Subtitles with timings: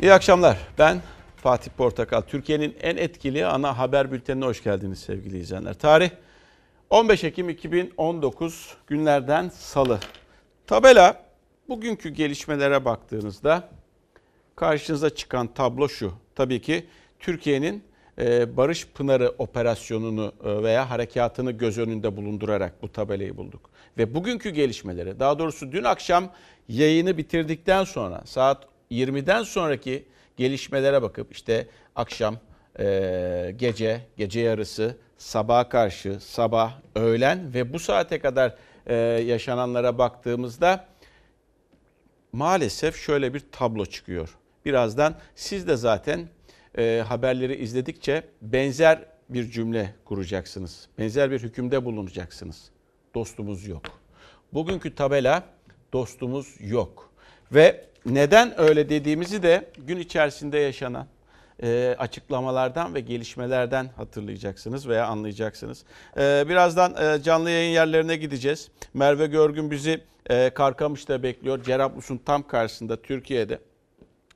[0.00, 0.58] İyi akşamlar.
[0.78, 1.00] Ben
[1.36, 2.20] Fatih Portakal.
[2.20, 5.74] Türkiye'nin en etkili ana haber bültenine hoş geldiniz sevgili izleyenler.
[5.74, 6.10] Tarih
[6.90, 9.98] 15 Ekim 2019 günlerden salı.
[10.66, 11.24] Tabela
[11.68, 13.68] bugünkü gelişmelere baktığınızda
[14.56, 16.12] karşınıza çıkan tablo şu.
[16.34, 16.86] Tabii ki
[17.18, 17.84] Türkiye'nin
[18.18, 23.70] e, Barış Pınarı operasyonunu e, veya harekatını göz önünde bulundurarak bu tabelayı bulduk.
[23.98, 26.32] Ve bugünkü gelişmeleri, daha doğrusu dün akşam
[26.68, 30.04] yayını bitirdikten sonra saat 20'den sonraki
[30.36, 32.36] gelişmelere bakıp işte akşam,
[32.78, 38.56] e, gece, gece yarısı, sabaha karşı, sabah, öğlen ve bu saate kadar
[39.20, 40.86] yaşananlara baktığımızda
[42.32, 44.36] maalesef şöyle bir tablo çıkıyor.
[44.64, 46.28] Birazdan siz de zaten
[46.78, 50.88] e, haberleri izledikçe benzer bir cümle kuracaksınız.
[50.98, 52.70] Benzer bir hükümde bulunacaksınız.
[53.14, 53.82] Dostumuz yok.
[54.52, 55.44] Bugünkü tabela
[55.92, 57.09] dostumuz yok.
[57.52, 61.06] Ve neden öyle dediğimizi de gün içerisinde yaşanan
[61.62, 65.84] e, açıklamalardan ve gelişmelerden hatırlayacaksınız veya anlayacaksınız.
[66.16, 68.68] E, birazdan e, canlı yayın yerlerine gideceğiz.
[68.94, 71.62] Merve Görgün bizi e, Karkamış'ta bekliyor.
[71.62, 73.58] Cerablus'un tam karşısında Türkiye'de.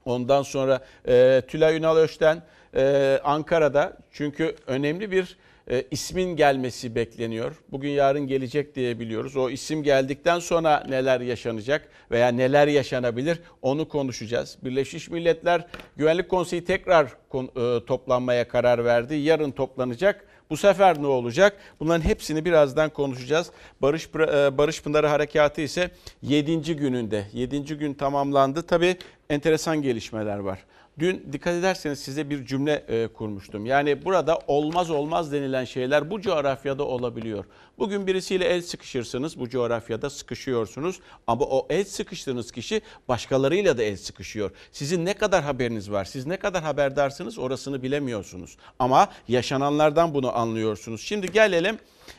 [0.04, 2.42] Ondan sonra e, Tülay Ünal Öşten
[2.76, 5.36] e, Ankara'da çünkü önemli bir
[5.70, 7.52] e, ismin gelmesi bekleniyor.
[7.72, 9.36] Bugün yarın gelecek diye biliyoruz.
[9.36, 14.58] O isim geldikten sonra neler yaşanacak veya neler yaşanabilir onu konuşacağız.
[14.64, 19.14] Birleşmiş Milletler Güvenlik Konseyi tekrar e, toplanmaya karar verdi.
[19.14, 20.26] Yarın toplanacak.
[20.50, 21.56] Bu sefer ne olacak?
[21.80, 23.50] Bunların hepsini birazdan konuşacağız.
[23.82, 25.90] Barış e, Barış Pınarı Harekatı ise
[26.22, 26.76] 7.
[26.76, 27.24] gününde.
[27.32, 27.78] 7.
[27.78, 28.62] gün tamamlandı.
[28.62, 28.96] Tabii
[29.30, 30.58] enteresan gelişmeler var.
[30.98, 33.66] Dün dikkat ederseniz size bir cümle e, kurmuştum.
[33.66, 37.44] Yani burada olmaz olmaz denilen şeyler bu coğrafyada olabiliyor.
[37.78, 43.96] Bugün birisiyle el sıkışırsınız bu coğrafyada sıkışıyorsunuz ama o el sıkıştığınız kişi başkalarıyla da el
[43.96, 44.50] sıkışıyor.
[44.72, 46.04] Sizin ne kadar haberiniz var?
[46.04, 48.56] Siz ne kadar haberdarsınız orasını bilemiyorsunuz.
[48.78, 51.00] Ama yaşananlardan bunu anlıyorsunuz.
[51.00, 51.78] Şimdi gelelim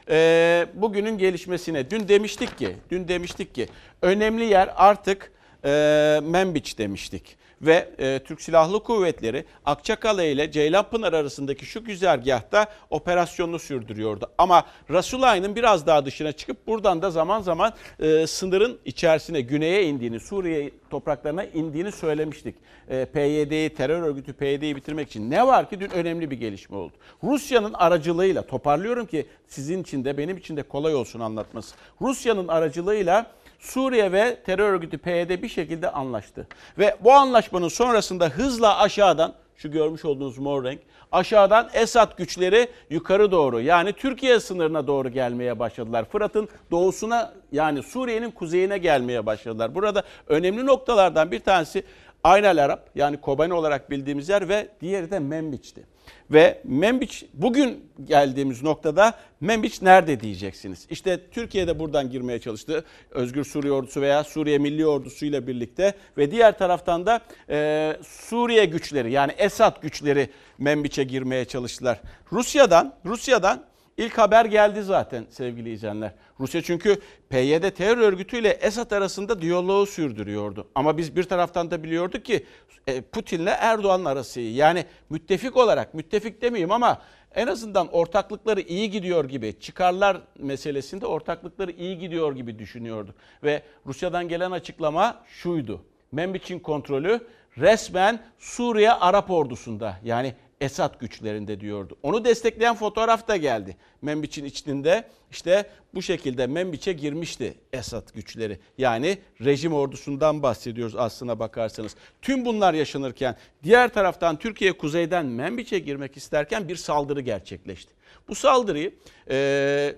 [0.10, 1.90] e, bugünün gelişmesine.
[1.90, 3.68] Dün demiştik ki, dün demiştik ki
[4.02, 5.32] önemli yer artık
[5.66, 13.60] e, Membiç demiştik ve e, Türk Silahlı Kuvvetleri Akçakale ile Ceylanpınar arasındaki şu güzergahta operasyonunu
[13.60, 14.32] sürdürüyordu.
[14.38, 20.20] Ama Rasulayn'ın biraz daha dışına çıkıp buradan da zaman zaman e, sınırın içerisine güneye indiğini,
[20.20, 22.56] Suriye topraklarına indiğini söylemiştik.
[22.90, 25.32] E, PYD'yi, terör örgütü PYD'yi bitirmek için.
[25.32, 26.94] Ne var ki dün önemli bir gelişme oldu.
[27.24, 31.76] Rusya'nın aracılığıyla, toparlıyorum ki sizin için de benim için de kolay olsun anlatması.
[32.02, 33.32] Rusya'nın aracılığıyla
[33.66, 36.48] Suriye ve terör örgütü PYD bir şekilde anlaştı.
[36.78, 40.80] Ve bu anlaşmanın sonrasında hızla aşağıdan şu görmüş olduğunuz mor renk
[41.12, 46.06] aşağıdan Esad güçleri yukarı doğru yani Türkiye sınırına doğru gelmeye başladılar.
[46.06, 49.76] Fırat'ın doğusuna yani Suriye'nin kuzeyine gelmeye başladılar.
[49.76, 51.84] Burada önemli noktalardan bir tanesi
[52.26, 55.84] Aynel Arap yani Kobani olarak bildiğimiz yer ve diğeri de Membiç'ti.
[56.32, 60.88] Ve Membiç bugün geldiğimiz noktada Membiç nerede diyeceksiniz.
[60.90, 62.86] İşte Türkiye'de buradan girmeye çalıştı.
[63.12, 68.66] Özgür Suriye Ordusu veya Suriye Milli Ordusu ile birlikte ve diğer taraftan da e, Suriye
[68.66, 72.02] güçleri yani Esad güçleri Membiç'e girmeye çalıştılar.
[72.32, 73.64] Rusya'dan Rusya'dan
[73.98, 76.12] İlk haber geldi zaten sevgili izleyenler.
[76.40, 80.68] Rusya çünkü PYD terör örgütüyle Esad arasında diyaloğu sürdürüyordu.
[80.76, 82.46] Ama biz bir taraftan da biliyorduk ki
[82.88, 87.02] e, Putin'le Erdoğan arası yani müttefik olarak, müttefik demeyeyim ama
[87.36, 93.16] en azından ortaklıkları iyi gidiyor gibi, çıkarlar meselesinde ortaklıkları iyi gidiyor gibi düşünüyordu.
[93.44, 95.82] Ve Rusya'dan gelen açıklama şuydu.
[96.12, 97.20] Membiç'in kontrolü
[97.58, 101.98] resmen Suriye Arap ordusunda yani Esad güçlerinde diyordu.
[102.04, 103.78] Onu destekleyen fotoğraf da geldi.
[104.02, 108.60] Membiç'in içinde işte bu şekilde Membiç'e girmişti Esad güçleri.
[108.78, 111.96] Yani rejim ordusundan bahsediyoruz aslına bakarsanız.
[112.22, 117.94] Tüm bunlar yaşanırken diğer taraftan Türkiye kuzeyden Membiç'e girmek isterken bir saldırı gerçekleşti.
[118.28, 118.94] Bu saldırıyı
[119.30, 119.96] e,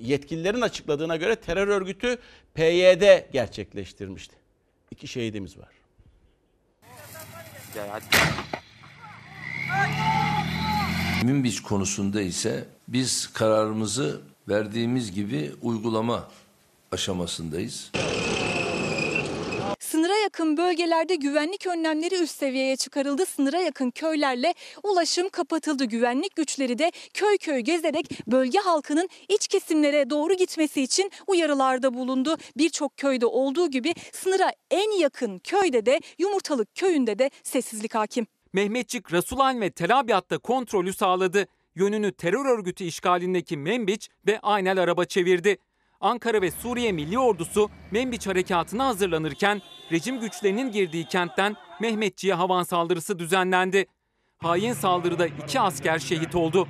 [0.00, 2.18] yetkililerin açıkladığına göre terör örgütü
[2.54, 4.36] PYD gerçekleştirmişti.
[4.90, 5.72] İki şehidimiz var.
[11.24, 16.28] Münbiç konusunda ise biz kararımızı verdiğimiz gibi uygulama
[16.92, 17.90] aşamasındayız.
[19.80, 23.26] Sınıra yakın bölgelerde güvenlik önlemleri üst seviyeye çıkarıldı.
[23.26, 25.84] Sınıra yakın köylerle ulaşım kapatıldı.
[25.84, 32.36] Güvenlik güçleri de köy köy gezerek bölge halkının iç kesimlere doğru gitmesi için uyarılarda bulundu.
[32.56, 38.26] Birçok köyde olduğu gibi sınıra en yakın köyde de Yumurtalık köyünde de sessizlik hakim.
[38.52, 41.46] Mehmetçik Rasulayn ve Tel Abyad'da kontrolü sağladı.
[41.74, 45.56] Yönünü terör örgütü işgalindeki Membiç ve Aynel araba çevirdi.
[46.00, 49.62] Ankara ve Suriye Milli Ordusu Membiç harekatına hazırlanırken
[49.92, 53.86] rejim güçlerinin girdiği kentten Mehmetçi'ye havan saldırısı düzenlendi.
[54.38, 56.68] Hain saldırıda iki asker şehit oldu.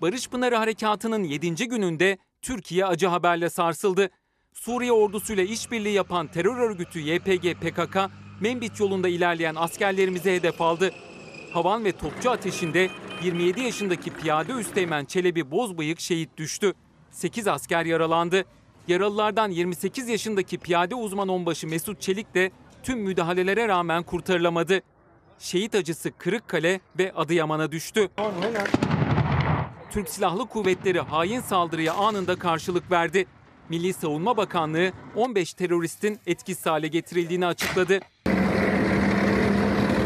[0.00, 1.54] Barış Pınarı Harekatı'nın 7.
[1.68, 4.10] gününde Türkiye acı haberle sarsıldı.
[4.52, 7.96] Suriye ordusuyla işbirliği yapan terör örgütü YPG PKK,
[8.40, 10.90] Menbit yolunda ilerleyen askerlerimize hedef aldı.
[11.52, 12.90] Havan ve topçu ateşinde
[13.22, 16.74] 27 yaşındaki piyade üsteğmen Çelebi Bozbıyık şehit düştü.
[17.10, 18.44] 8 asker yaralandı.
[18.88, 22.50] Yaralılardan 28 yaşındaki piyade uzman onbaşı Mesut Çelik de
[22.82, 24.80] tüm müdahalelere rağmen kurtarılamadı.
[25.38, 28.08] Şehit acısı Kırıkkale ve Adıyaman'a düştü.
[29.90, 33.26] Türk Silahlı Kuvvetleri hain saldırıya anında karşılık verdi.
[33.70, 38.00] Milli Savunma Bakanlığı 15 teröristin etkisiz hale getirildiğini açıkladı.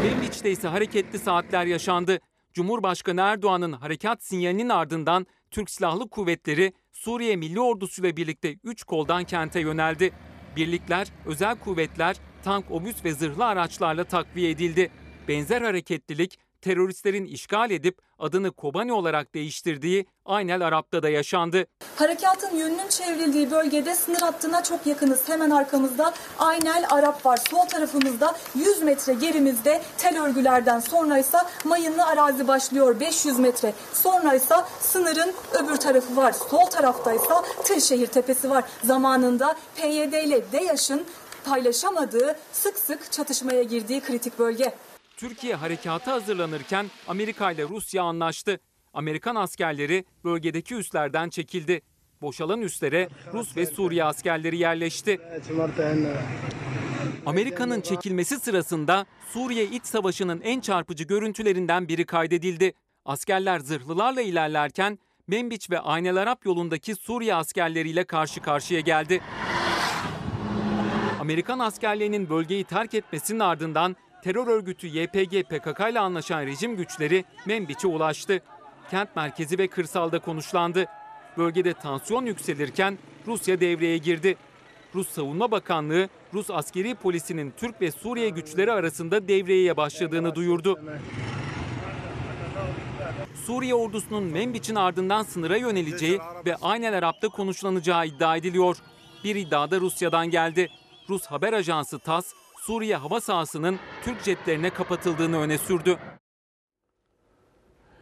[0.03, 2.19] Membiç'te ise hareketli saatler yaşandı.
[2.53, 9.23] Cumhurbaşkanı Erdoğan'ın harekat sinyalinin ardından Türk Silahlı Kuvvetleri Suriye Milli Ordusu ile birlikte 3 koldan
[9.23, 10.11] kente yöneldi.
[10.55, 14.91] Birlikler, özel kuvvetler, tank, obüs ve zırhlı araçlarla takviye edildi.
[15.27, 21.65] Benzer hareketlilik teröristlerin işgal edip adını Kobani olarak değiştirdiği Aynel Arap'ta da yaşandı.
[21.95, 25.29] Harekatın yönünün çevrildiği bölgede sınır hattına çok yakınız.
[25.29, 27.39] Hemen arkamızda Aynel Arap var.
[27.49, 33.73] Sol tarafımızda 100 metre gerimizde tel örgülerden sonra ise mayınlı arazi başlıyor 500 metre.
[33.93, 36.31] Sonra ise sınırın öbür tarafı var.
[36.31, 37.33] Sol tarafta ise
[37.63, 38.63] Tırşehir Tepesi var.
[38.83, 41.05] Zamanında PYD ile DEAŞ'ın
[41.45, 44.73] paylaşamadığı sık sık çatışmaya girdiği kritik bölge.
[45.17, 48.59] Türkiye harekata hazırlanırken Amerika ile Rusya anlaştı.
[48.93, 51.81] Amerikan askerleri bölgedeki üslerden çekildi.
[52.21, 55.19] Boşalan üslere Rus ve Suriye askerleri yerleşti.
[57.25, 62.73] Amerika'nın çekilmesi sırasında Suriye iç savaşının en çarpıcı görüntülerinden biri kaydedildi.
[63.05, 69.21] Askerler zırhlılarla ilerlerken Membiç ve Aynel Arap yolundaki Suriye askerleriyle karşı karşıya geldi.
[71.19, 77.87] Amerikan askerlerinin bölgeyi terk etmesinin ardından terör örgütü YPG PKK ile anlaşan rejim güçleri Membiç'e
[77.87, 78.41] ulaştı.
[78.91, 80.85] Kent merkezi ve kırsalda konuşlandı.
[81.37, 84.37] Bölgede tansiyon yükselirken Rusya devreye girdi.
[84.95, 90.79] Rus Savunma Bakanlığı, Rus askeri polisinin Türk ve Suriye güçleri arasında devreye başladığını duyurdu.
[93.45, 98.77] Suriye ordusunun Membiç'in ardından sınıra yöneleceği ve Aynel Arap'ta konuşlanacağı iddia ediliyor.
[99.23, 100.69] Bir iddia da Rusya'dan geldi.
[101.09, 102.33] Rus haber ajansı TASS,
[102.65, 105.97] Suriye hava sahasının Türk jetlerine kapatıldığını öne sürdü.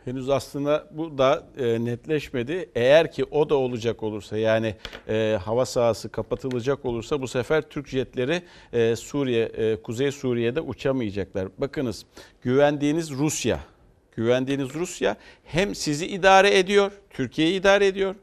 [0.05, 2.69] Henüz aslında bu da e, netleşmedi.
[2.75, 4.75] Eğer ki o da olacak olursa yani
[5.07, 8.43] e, hava sahası kapatılacak olursa bu sefer Türk jetleri
[8.73, 11.47] e, Suriye, e, Kuzey Suriye'de uçamayacaklar.
[11.57, 12.05] Bakınız
[12.41, 13.59] güvendiğiniz Rusya,
[14.15, 18.15] güvendiğiniz Rusya hem sizi idare ediyor, Türkiye'yi idare ediyor,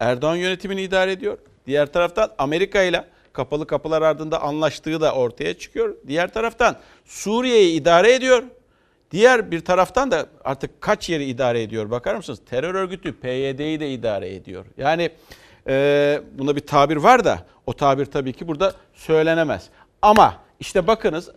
[0.00, 1.38] Erdoğan yönetimini idare ediyor.
[1.66, 5.96] Diğer taraftan Amerika ile kapalı kapılar ardında anlaştığı da ortaya çıkıyor.
[6.06, 8.42] Diğer taraftan Suriye'yi idare ediyor.
[9.10, 12.40] Diğer bir taraftan da artık kaç yeri idare ediyor bakar mısınız?
[12.50, 14.66] Terör örgütü PYD'yi de idare ediyor.
[14.76, 15.10] Yani
[15.68, 19.68] e, buna bir tabir var da o tabir tabii ki burada söylenemez.
[20.02, 21.30] Ama işte bakınız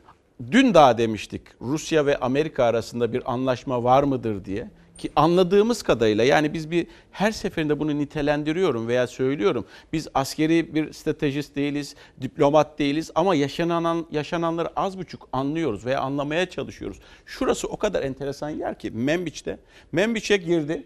[0.52, 4.68] dün daha demiştik Rusya ve Amerika arasında bir anlaşma var mıdır diye.
[4.98, 9.66] Ki anladığımız kadarıyla yani biz bir her seferinde bunu nitelendiriyorum veya söylüyorum.
[9.94, 16.50] Biz askeri bir stratejist değiliz, diplomat değiliz ama yaşanan yaşananları az buçuk anlıyoruz veya anlamaya
[16.50, 17.00] çalışıyoruz.
[17.26, 19.60] Şurası o kadar enteresan yer ki Membiç'te.
[19.92, 20.84] Membiç'e girdi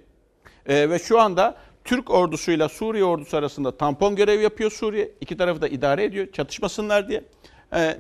[0.66, 5.12] Ee, ve şu anda Türk ordusuyla Suriye ordusu arasında tampon görev yapıyor Suriye.
[5.22, 7.24] İki tarafı da idare ediyor çatışmasınlar diye.
[7.74, 7.98] Ee,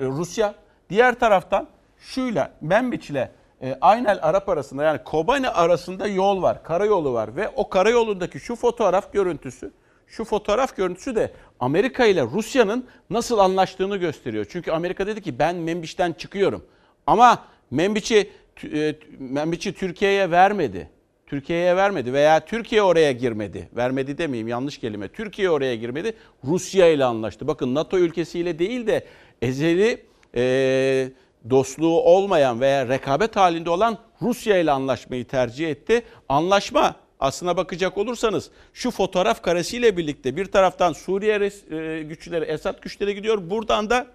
[0.00, 0.54] Rusya
[0.90, 7.12] diğer taraftan şuyla Membiç ile e, Aynel Arap arasında yani Kobani arasında yol var, karayolu
[7.12, 9.70] var ve o karayolundaki şu fotoğraf görüntüsü,
[10.06, 14.46] şu fotoğraf görüntüsü de Amerika ile Rusya'nın nasıl anlaştığını gösteriyor.
[14.50, 16.64] Çünkü Amerika dedi ki ben Membiç'ten çıkıyorum.
[17.06, 18.30] Ama Membiç'i
[18.72, 20.90] e, Membiç'i Türkiye'ye vermedi.
[21.26, 23.68] Türkiye'ye vermedi veya Türkiye oraya girmedi.
[23.76, 25.08] Vermedi demeyeyim yanlış kelime.
[25.08, 26.14] Türkiye oraya girmedi.
[26.44, 27.46] Rusya ile anlaştı.
[27.46, 29.04] Bakın NATO ülkesiyle değil de
[29.42, 30.02] ezeli
[30.36, 31.10] e,
[31.50, 36.02] dostluğu olmayan veya rekabet halinde olan Rusya ile anlaşmayı tercih etti.
[36.28, 43.14] Anlaşma aslına bakacak olursanız şu fotoğraf karesiyle birlikte bir taraftan Suriye e, güçleri, Esad güçleri
[43.14, 43.50] gidiyor.
[43.50, 44.06] Buradan da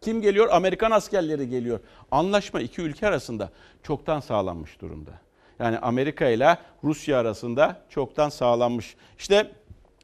[0.00, 0.48] kim geliyor?
[0.50, 1.80] Amerikan askerleri geliyor.
[2.10, 3.50] Anlaşma iki ülke arasında
[3.82, 5.10] çoktan sağlanmış durumda.
[5.58, 8.96] Yani Amerika ile Rusya arasında çoktan sağlanmış.
[9.18, 9.50] İşte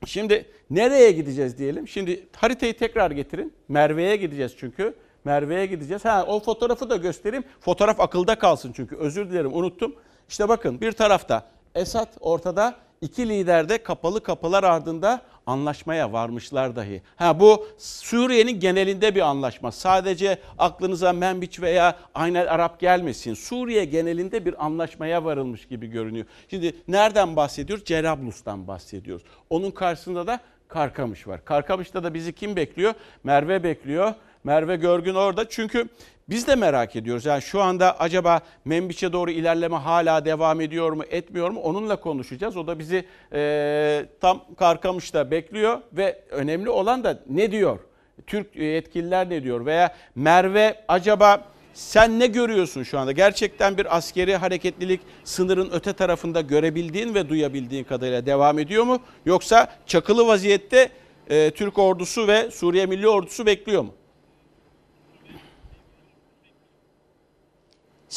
[0.07, 1.89] şimdi nereye gideceğiz diyelim?
[1.89, 3.53] Şimdi haritayı tekrar getirin.
[3.69, 4.95] Merve'ye gideceğiz çünkü.
[5.25, 6.05] Merve'ye gideceğiz.
[6.05, 7.45] Ha o fotoğrafı da göstereyim.
[7.61, 8.97] Fotoğraf akılda kalsın çünkü.
[8.97, 9.95] Özür dilerim unuttum.
[10.29, 17.03] İşte bakın bir tarafta Esad ortada, iki lider de kapalı kapılar ardında anlaşmaya varmışlar dahi.
[17.17, 19.73] Ha bu Suriye'nin genelinde bir anlaşma.
[19.73, 23.35] Sadece aklınıza Menbiç veya Aynel Arap gelmesin.
[23.35, 26.27] Suriye genelinde bir anlaşmaya varılmış gibi görünüyor.
[26.51, 27.85] Şimdi nereden bahsediyoruz?
[27.85, 29.25] Cerablus'tan bahsediyoruz.
[29.51, 31.45] Onun karşısında da Karkamış var.
[31.45, 32.95] Karkamış'ta da bizi kim bekliyor?
[33.25, 34.15] Merve bekliyor.
[34.45, 35.49] Merve Görgün orada.
[35.49, 35.89] Çünkü
[36.29, 37.25] biz de merak ediyoruz.
[37.25, 41.61] Yani şu anda acaba Membiç'e doğru ilerleme hala devam ediyor mu, etmiyor mu?
[41.61, 42.57] Onunla konuşacağız.
[42.57, 47.79] O da bizi e, tam Karkamış'ta bekliyor ve önemli olan da ne diyor?
[48.27, 49.67] Türk yetkililer ne diyor?
[49.67, 53.13] Veya Merve acaba sen ne görüyorsun şu anda?
[53.13, 58.99] Gerçekten bir askeri hareketlilik sınırın öte tarafında görebildiğin ve duyabildiğin kadarıyla devam ediyor mu?
[59.27, 60.89] Yoksa çakılı vaziyette
[61.31, 63.95] e, Türk ordusu ve Suriye Milli Ordusu bekliyor mu?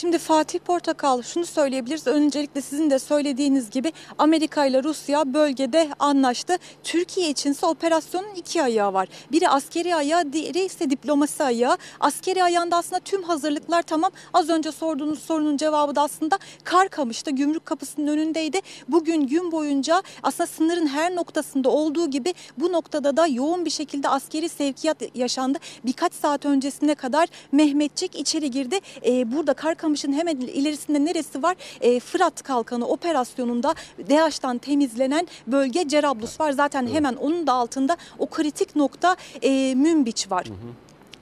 [0.02, 2.08] Şimdi Fatih Portakal şunu söyleyebiliriz.
[2.08, 6.58] Öncelikle sizin de söylediğiniz gibi Amerika ile Rusya bölgede anlaştı.
[6.84, 9.08] Türkiye içinse operasyonun iki ayağı var.
[9.32, 11.78] Biri askeri ayağı, diğeri ise diplomasi ayağı.
[12.00, 14.12] Askeri ayağında aslında tüm hazırlıklar tamam.
[14.34, 18.60] Az önce sorduğunuz sorunun cevabı da aslında Karkamış'ta gümrük kapısının önündeydi.
[18.88, 24.10] Bugün gün boyunca aslında sınırın her noktasında olduğu gibi bu noktada da yoğun bir şekilde
[24.10, 25.60] askeri sevkiyat yaşandı.
[25.86, 28.80] Birkaç saat öncesine kadar Mehmetçik içeri girdi.
[29.06, 29.54] Ee, burada
[29.88, 31.56] Karkamış'ın hemen ilerisinde neresi var?
[31.82, 33.76] Ee, Fırat Kalkanı operasyonunda
[34.10, 36.52] DAEŞ'tan temizlenen bölge Cerablus var.
[36.52, 40.48] Zaten hemen onun da altında o kritik nokta e, Münbiç var.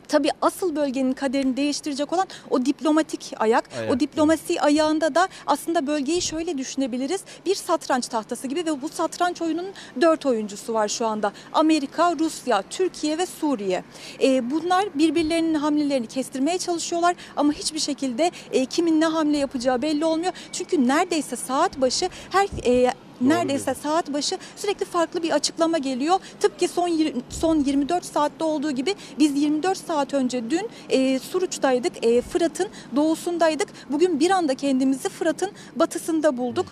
[0.08, 3.70] Tabii asıl bölgenin kaderini değiştirecek olan o diplomatik ayak.
[3.80, 7.22] Ayak, O diplomasi ayağında da aslında bölgeyi şöyle düşünebiliriz.
[7.46, 9.72] Bir satranç tahtası gibi ve bu satranç oyununun
[10.02, 11.32] dört oyuncusu var şu anda.
[11.54, 13.84] Amerika, Rusya, Türkiye ve Suriye.
[14.24, 20.06] Ee, bunlar birbirlerinin hamlelerini kestirmeye çalışıyorlar ama hiçbir şekilde e, kimin ne hamle yapacağı belli
[20.06, 20.34] olmuyor.
[20.52, 26.20] Çünkü neredeyse saat başı her e, neredeyse saat başı sürekli farklı bir açıklama geliyor.
[26.40, 32.06] Tıpkı son son 24 saatte olduğu gibi biz 24 saat önce dün e, Suruç'taydık.
[32.06, 33.68] E, Fırat'ın doğusundaydık.
[33.90, 36.66] Bugün bir anda kendimizi Fırat'ın batısında bulduk.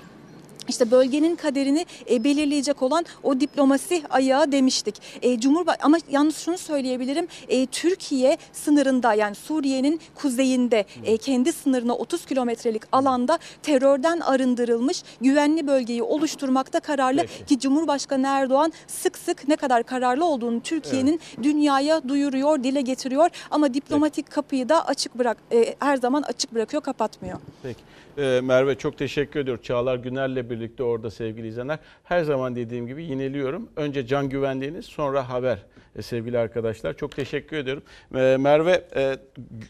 [0.67, 5.01] İşte bölgenin kaderini e, belirleyecek olan o diplomasi ayağı demiştik.
[5.21, 7.27] E, Cumhurba ama yalnız şunu söyleyebilirim.
[7.47, 15.67] E, Türkiye sınırında yani Suriye'nin kuzeyinde e, kendi sınırına 30 kilometrelik alanda terörden arındırılmış güvenli
[15.67, 17.45] bölgeyi oluşturmakta kararlı Peki.
[17.45, 23.73] ki Cumhurbaşkanı Erdoğan sık sık ne kadar kararlı olduğunu Türkiye'nin dünyaya duyuruyor, dile getiriyor ama
[23.73, 27.37] diplomatik kapıyı da açık bırak e, her zaman açık bırakıyor, kapatmıyor.
[27.63, 27.79] Peki.
[28.17, 29.63] Ee, Merve çok teşekkür ediyorum.
[29.63, 31.79] Çağlar Güner'le birlikte orada sevgili izleyenler.
[32.03, 33.69] Her zaman dediğim gibi yineliyorum.
[33.75, 35.57] Önce can güvenliğiniz sonra haber
[35.95, 36.93] e, sevgili arkadaşlar.
[36.93, 37.83] Çok teşekkür ediyorum.
[38.15, 39.17] Ee, Merve e,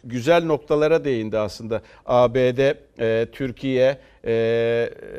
[0.03, 1.81] güzel noktalara değindi aslında.
[2.05, 4.33] ABD, e, Türkiye, e,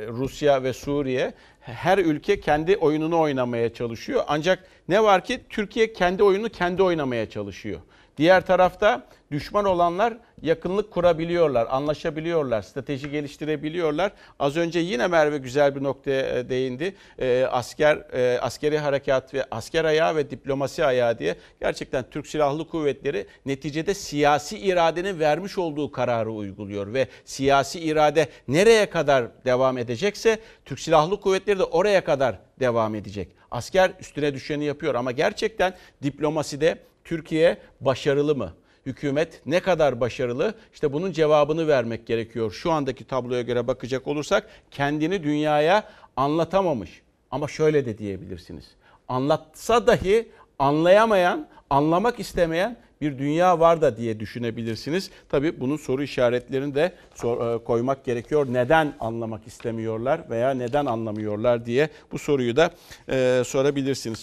[0.08, 4.22] Rusya ve Suriye her ülke kendi oyununu oynamaya çalışıyor.
[4.28, 7.80] Ancak ne var ki Türkiye kendi oyunu kendi oynamaya çalışıyor.
[8.16, 10.14] Diğer tarafta düşman olanlar
[10.44, 14.12] yakınlık kurabiliyorlar, anlaşabiliyorlar, strateji geliştirebiliyorlar.
[14.38, 16.94] Az önce yine Merve güzel bir noktaya e, değindi.
[17.18, 22.68] E, asker, e, askeri harekat ve asker ayağı ve diplomasi ayağı diye gerçekten Türk Silahlı
[22.68, 30.38] Kuvvetleri neticede siyasi iradenin vermiş olduğu kararı uyguluyor ve siyasi irade nereye kadar devam edecekse
[30.64, 33.28] Türk Silahlı Kuvvetleri de oraya kadar devam edecek.
[33.50, 38.52] Asker üstüne düşeni yapıyor ama gerçekten diplomaside Türkiye başarılı mı?
[38.86, 40.54] Hükümet ne kadar başarılı?
[40.74, 42.52] İşte bunun cevabını vermek gerekiyor.
[42.52, 45.84] Şu andaki tabloya göre bakacak olursak kendini dünyaya
[46.16, 47.02] anlatamamış.
[47.30, 48.64] Ama şöyle de diyebilirsiniz.
[49.08, 55.10] Anlatsa dahi anlayamayan, anlamak istemeyen bir dünya var da diye düşünebilirsiniz.
[55.28, 58.46] Tabii bunun soru işaretlerini de sor- e, koymak gerekiyor.
[58.50, 62.70] Neden anlamak istemiyorlar veya neden anlamıyorlar diye bu soruyu da
[63.08, 64.22] e, sorabilirsiniz.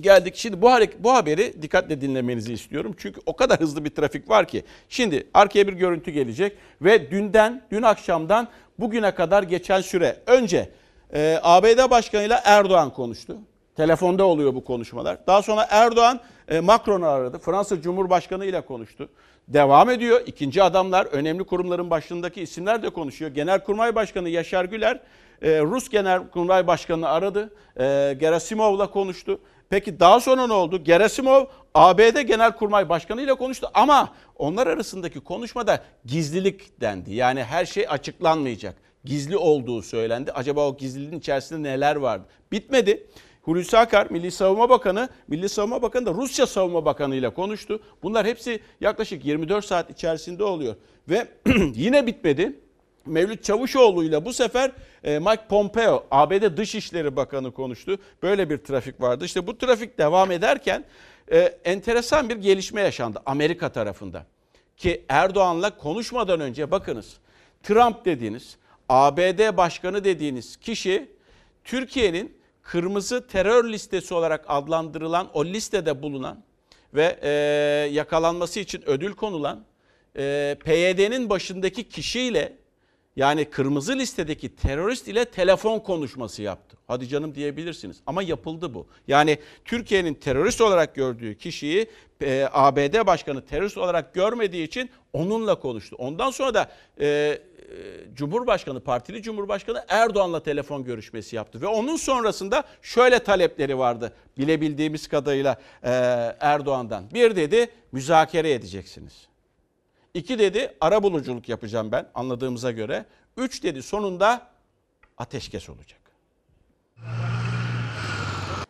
[0.00, 2.94] Geldik şimdi bu bu haberi dikkatle dinlemenizi istiyorum.
[2.98, 4.64] Çünkü o kadar hızlı bir trafik var ki.
[4.88, 10.16] Şimdi arkaya bir görüntü gelecek ve dünden, dün akşamdan bugüne kadar geçen süre.
[10.26, 10.70] Önce
[11.14, 13.36] e, ABD Başkanı ile Erdoğan konuştu.
[13.76, 15.26] Telefonda oluyor bu konuşmalar.
[15.26, 17.38] Daha sonra Erdoğan e, Macron'u aradı.
[17.38, 19.08] Fransa Cumhurbaşkanı ile konuştu.
[19.48, 20.20] Devam ediyor.
[20.26, 23.30] İkinci adamlar, önemli kurumların başındaki isimler de konuşuyor.
[23.30, 25.00] Genelkurmay Başkanı Yaşar Güler
[25.42, 27.52] e, Rus Genelkurmay Başkanı'nı aradı.
[27.80, 29.40] E, Gerasimov'la konuştu.
[29.72, 30.84] Peki daha sonra ne oldu?
[30.84, 37.14] Gerasimov ABD Genelkurmay Başkanı ile konuştu ama onlar arasındaki konuşmada gizlilik dendi.
[37.14, 38.76] Yani her şey açıklanmayacak.
[39.04, 40.32] Gizli olduğu söylendi.
[40.32, 42.24] Acaba o gizliliğin içerisinde neler vardı?
[42.52, 43.06] Bitmedi.
[43.42, 47.80] Hulusi Akar, Milli Savunma Bakanı, Milli Savunma Bakanı da Rusya Savunma Bakanı ile konuştu.
[48.02, 50.74] Bunlar hepsi yaklaşık 24 saat içerisinde oluyor.
[51.08, 51.28] Ve
[51.74, 52.60] yine bitmedi.
[53.06, 54.72] Mevlüt Çavuşoğlu ile bu sefer
[55.04, 57.98] e, Mike Pompeo ABD Dışişleri Bakanı konuştu.
[58.22, 59.24] Böyle bir trafik vardı.
[59.24, 60.84] İşte bu trafik devam ederken
[61.32, 64.26] e, enteresan bir gelişme yaşandı Amerika tarafında.
[64.76, 67.16] Ki Erdoğan'la konuşmadan önce bakınız
[67.62, 68.56] Trump dediğiniz
[68.88, 71.10] ABD Başkanı dediğiniz kişi
[71.64, 76.44] Türkiye'nin kırmızı terör listesi olarak adlandırılan o listede bulunan
[76.94, 77.30] ve e,
[77.92, 79.64] yakalanması için ödül konulan
[80.16, 82.61] e, PYD'nin başındaki kişiyle
[83.16, 86.76] yani kırmızı listedeki terörist ile telefon konuşması yaptı.
[86.86, 88.86] Hadi canım diyebilirsiniz ama yapıldı bu.
[89.08, 91.86] Yani Türkiye'nin terörist olarak gördüğü kişiyi
[92.22, 95.96] e, ABD başkanı terörist olarak görmediği için onunla konuştu.
[95.98, 97.38] Ondan sonra da e, e,
[98.14, 101.60] Cumhurbaşkanı, partili Cumhurbaşkanı Erdoğan'la telefon görüşmesi yaptı.
[101.60, 105.90] Ve onun sonrasında şöyle talepleri vardı bilebildiğimiz kadarıyla e,
[106.40, 107.04] Erdoğan'dan.
[107.14, 109.31] Bir dedi müzakere edeceksiniz.
[110.14, 113.06] İki dedi ara buluculuk yapacağım ben anladığımıza göre.
[113.36, 114.50] Üç dedi sonunda
[115.18, 116.00] ateşkes olacak.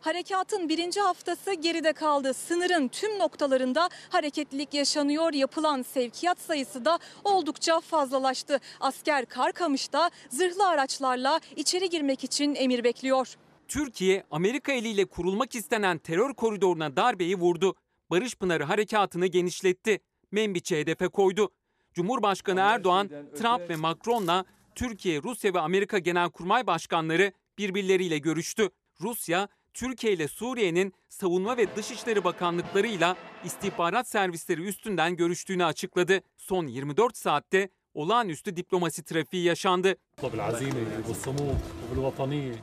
[0.00, 2.34] Harekatın birinci haftası geride kaldı.
[2.34, 5.32] Sınırın tüm noktalarında hareketlilik yaşanıyor.
[5.32, 8.60] Yapılan sevkiyat sayısı da oldukça fazlalaştı.
[8.80, 13.34] Asker Karkamış'ta zırhlı araçlarla içeri girmek için emir bekliyor.
[13.68, 17.74] Türkiye, Amerika eliyle kurulmak istenen terör koridoruna darbeyi vurdu.
[18.10, 20.00] Barış Pınarı harekatını genişletti.
[20.32, 21.50] Menbiç'i hedefe koydu.
[21.94, 28.70] Cumhurbaşkanı Erdoğan, Trump ve Macron'la Türkiye, Rusya ve Amerika Genelkurmay Başkanları birbirleriyle görüştü.
[29.00, 36.20] Rusya, Türkiye ile Suriye'nin Savunma ve Dışişleri Bakanlıklarıyla istihbarat servisleri üstünden görüştüğünü açıkladı.
[36.36, 39.96] Son 24 saatte olağanüstü diplomasi trafiği yaşandı.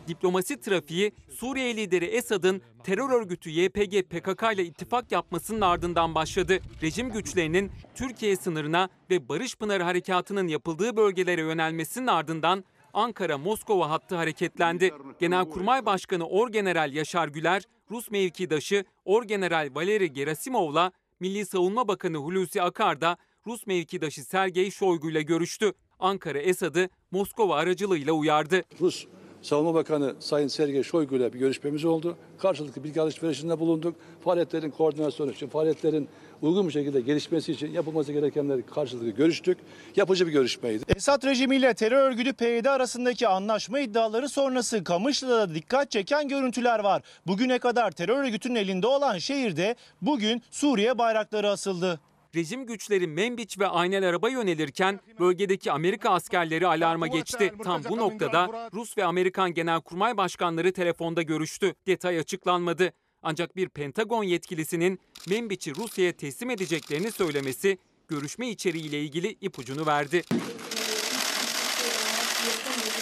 [0.07, 6.59] diplomasi trafiği Suriye lideri Esad'ın terör örgütü YPG PKK ile ittifak yapmasının ardından başladı.
[6.81, 14.93] Rejim güçlerinin Türkiye sınırına ve Barış Pınarı harekatının yapıldığı bölgelere yönelmesinin ardından Ankara-Moskova hattı hareketlendi.
[15.19, 23.01] Genelkurmay Başkanı Orgeneral Yaşar Güler, Rus mevkidaşı Orgeneral Valeri Gerasimov'la Milli Savunma Bakanı Hulusi Akar
[23.01, 23.17] da
[23.49, 25.73] Rus mevkidaşı Sergey Shoigu ile görüştü.
[25.99, 28.63] Ankara Esad'ı Moskova aracılığıyla uyardı.
[28.81, 29.05] Rus
[29.41, 32.17] Savunma Bakanı Sayın Sergey Shoigu ile bir görüşmemiz oldu.
[32.37, 33.95] Karşılıklı bilgi alışverişinde bulunduk.
[34.23, 36.09] Faaliyetlerin koordinasyonu için, faaliyetlerin
[36.41, 39.57] uygun bir şekilde gelişmesi için yapılması gerekenleri karşılıklı görüştük.
[39.95, 40.83] Yapıcı bir görüşmeydi.
[40.95, 47.01] Esad rejimiyle terör örgütü PYD arasındaki anlaşma iddiaları sonrası Kamışlı'da da dikkat çeken görüntüler var.
[47.27, 51.99] Bugüne kadar terör örgütünün elinde olan şehirde bugün Suriye bayrakları asıldı.
[52.35, 57.53] Rejim güçleri Menbiç ve Aynel Araba yönelirken bölgedeki Amerika askerleri alarma geçti.
[57.63, 61.75] Tam bu noktada Rus ve Amerikan genelkurmay başkanları telefonda görüştü.
[61.87, 62.93] Detay açıklanmadı.
[63.21, 70.23] Ancak bir Pentagon yetkilisinin Menbiç'i Rusya'ya teslim edeceklerini söylemesi görüşme içeriğiyle ilgili ipucunu verdi.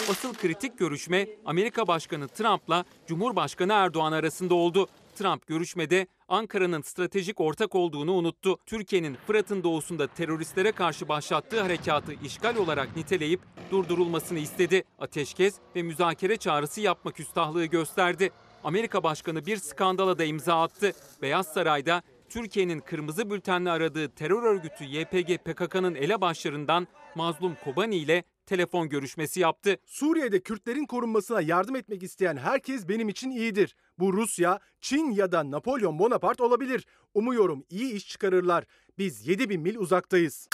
[0.10, 4.88] Asıl kritik görüşme Amerika Başkanı Trump'la Cumhurbaşkanı Erdoğan arasında oldu.
[5.18, 8.58] Trump görüşmede Ankara'nın stratejik ortak olduğunu unuttu.
[8.66, 14.84] Türkiye'nin Fırat'ın doğusunda teröristlere karşı başlattığı harekatı işgal olarak niteleyip durdurulmasını istedi.
[15.00, 18.32] Ateşkes ve müzakere çağrısı yapma küstahlığı gösterdi.
[18.64, 20.94] Amerika Başkanı bir skandala da imza attı.
[21.22, 22.02] Beyaz Saray'da
[22.38, 29.78] Türkiye'nin kırmızı bültenle aradığı terör örgütü YPG PKK'nın elebaşlarından Mazlum Kobani ile telefon görüşmesi yaptı.
[29.86, 33.76] Suriye'de Kürtlerin korunmasına yardım etmek isteyen herkes benim için iyidir.
[34.00, 36.86] Bu Rusya, Çin ya da Napolyon Bonaparte olabilir.
[37.14, 38.66] Umuyorum iyi iş çıkarırlar.
[38.98, 40.48] Biz 7000 mil uzaktayız.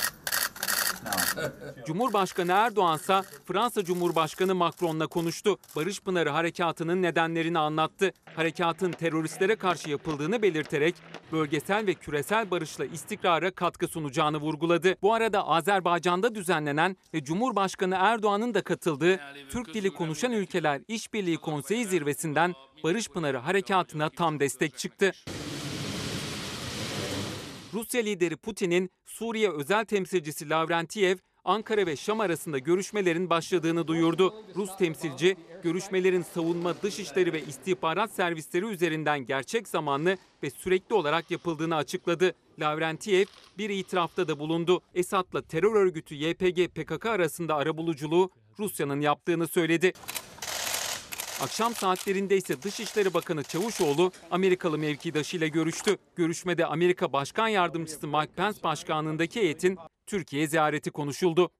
[1.85, 2.99] Cumhurbaşkanı Erdoğan
[3.45, 5.57] Fransa Cumhurbaşkanı Macron'la konuştu.
[5.75, 8.11] Barış Pınarı harekatının nedenlerini anlattı.
[8.35, 10.95] Harekatın teröristlere karşı yapıldığını belirterek
[11.31, 14.95] bölgesel ve küresel barışla istikrara katkı sunacağını vurguladı.
[15.01, 21.85] Bu arada Azerbaycan'da düzenlenen ve Cumhurbaşkanı Erdoğan'ın da katıldığı Türk dili konuşan ülkeler İşbirliği Konseyi
[21.85, 25.11] zirvesinden Barış Pınarı harekatına tam destek çıktı.
[27.73, 34.33] Rusya lideri Putin'in Suriye özel temsilcisi Lavrentiyev, Ankara ve Şam arasında görüşmelerin başladığını duyurdu.
[34.55, 41.75] Rus temsilci, görüşmelerin savunma, dışişleri ve istihbarat servisleri üzerinden gerçek zamanlı ve sürekli olarak yapıldığını
[41.75, 42.33] açıkladı.
[42.59, 43.25] Lavrentiyev
[43.57, 44.81] bir itirafta da bulundu.
[44.95, 49.93] Esad'la terör örgütü YPG PKK arasında arabuluculuğu Rusya'nın yaptığını söyledi.
[51.43, 55.97] Akşam saatlerinde ise Dışişleri Bakanı Çavuşoğlu Amerikalı mevkidaşıyla görüştü.
[56.15, 59.77] Görüşmede Amerika Başkan Yardımcısı Mike Pence başkanlığındaki heyetin
[60.07, 61.51] Türkiye ziyareti konuşuldu.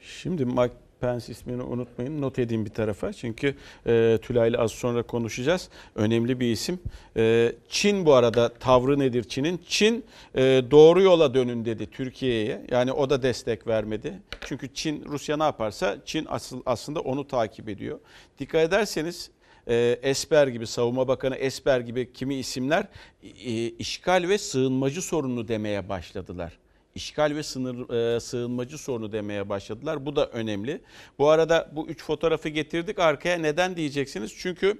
[0.00, 2.22] Şimdi Mike Pence ismini unutmayın.
[2.22, 3.12] Not edeyim bir tarafa.
[3.12, 3.54] Çünkü
[3.86, 5.68] e, Tülay'la az sonra konuşacağız.
[5.94, 6.80] Önemli bir isim.
[7.16, 9.60] E, Çin bu arada tavrı nedir Çin'in?
[9.68, 12.66] Çin e, doğru yola dönün dedi Türkiye'ye.
[12.70, 14.18] Yani o da destek vermedi.
[14.40, 17.98] Çünkü Çin Rusya ne yaparsa Çin asıl aslında onu takip ediyor.
[18.38, 19.30] Dikkat ederseniz
[19.68, 22.86] e, Esper gibi Savunma Bakanı Esper gibi kimi isimler
[23.22, 26.58] e, işgal ve sığınmacı sorunu demeye başladılar.
[26.98, 30.06] İşgal ve sınır e, sığınmacı sorunu demeye başladılar.
[30.06, 30.80] Bu da önemli.
[31.18, 33.38] Bu arada bu üç fotoğrafı getirdik arkaya.
[33.38, 34.34] Neden diyeceksiniz?
[34.38, 34.78] Çünkü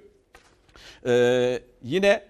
[1.05, 2.23] e, yine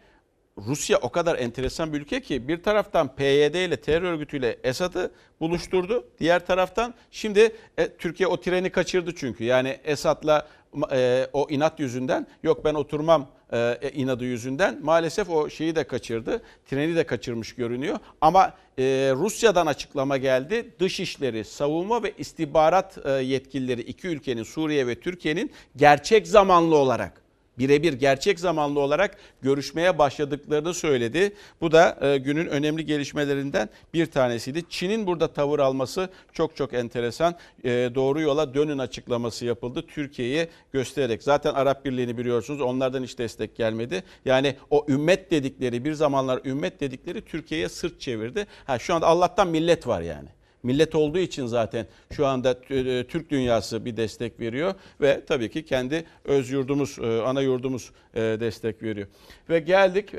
[0.57, 6.07] Rusya o kadar enteresan bir ülke ki bir taraftan PYD ile terör örgütüyle Esad'ı buluşturdu.
[6.19, 9.43] Diğer taraftan şimdi e, Türkiye o treni kaçırdı çünkü.
[9.43, 10.47] Yani Esad'la
[10.91, 16.41] e, o inat yüzünden yok ben oturmam e, inadı yüzünden maalesef o şeyi de kaçırdı.
[16.65, 17.99] Treni de kaçırmış görünüyor.
[18.21, 18.83] Ama e,
[19.15, 20.69] Rusya'dan açıklama geldi.
[20.79, 27.28] Dışişleri, savunma ve istihbarat e, yetkilileri iki ülkenin Suriye ve Türkiye'nin gerçek zamanlı olarak
[27.59, 31.33] birebir gerçek zamanlı olarak görüşmeye başladıklarını söyledi.
[31.61, 34.63] Bu da e, günün önemli gelişmelerinden bir tanesiydi.
[34.69, 37.35] Çin'in burada tavır alması çok çok enteresan.
[37.63, 41.23] E, doğru yola dönün açıklaması yapıldı Türkiye'ye göstererek.
[41.23, 44.03] Zaten Arap Birliği'ni biliyorsunuz onlardan hiç destek gelmedi.
[44.25, 48.47] Yani o ümmet dedikleri bir zamanlar ümmet dedikleri Türkiye'ye sırt çevirdi.
[48.65, 50.29] Ha şu anda Allah'tan millet var yani.
[50.63, 55.65] Millet olduğu için zaten şu anda e, Türk dünyası bir destek veriyor ve tabii ki
[55.65, 59.07] kendi öz yurdumuz, e, ana yurdumuz e, destek veriyor.
[59.49, 60.13] Ve geldik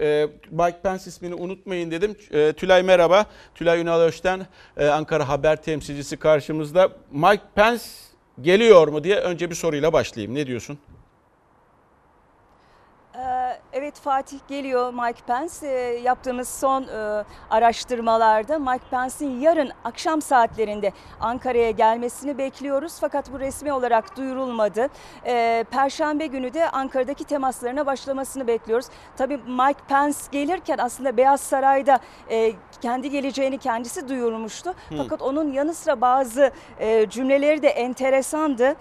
[0.50, 2.14] Mike Pence ismini unutmayın dedim.
[2.56, 3.26] Tülay merhaba.
[3.54, 6.92] Tülay Ünal Öşten Ankara Haber temsilcisi karşımızda.
[7.10, 7.84] Mike Pence
[8.40, 10.34] geliyor mu diye önce bir soruyla başlayayım.
[10.34, 10.78] Ne diyorsun?
[13.72, 15.66] Evet Fatih geliyor Mike Pence.
[16.02, 22.96] Yaptığımız son e, araştırmalarda Mike Pence'in yarın akşam saatlerinde Ankara'ya gelmesini bekliyoruz.
[23.00, 24.88] Fakat bu resmi olarak duyurulmadı.
[25.26, 28.86] E, Perşembe günü de Ankara'daki temaslarına başlamasını bekliyoruz.
[29.16, 31.98] Tabii Mike Pence gelirken aslında Beyaz Saray'da
[32.30, 34.70] e, kendi geleceğini kendisi duyurmuştu.
[34.88, 34.94] Hı.
[34.96, 36.50] Fakat onun yanı sıra bazı
[37.08, 38.76] cümleleri de enteresandı.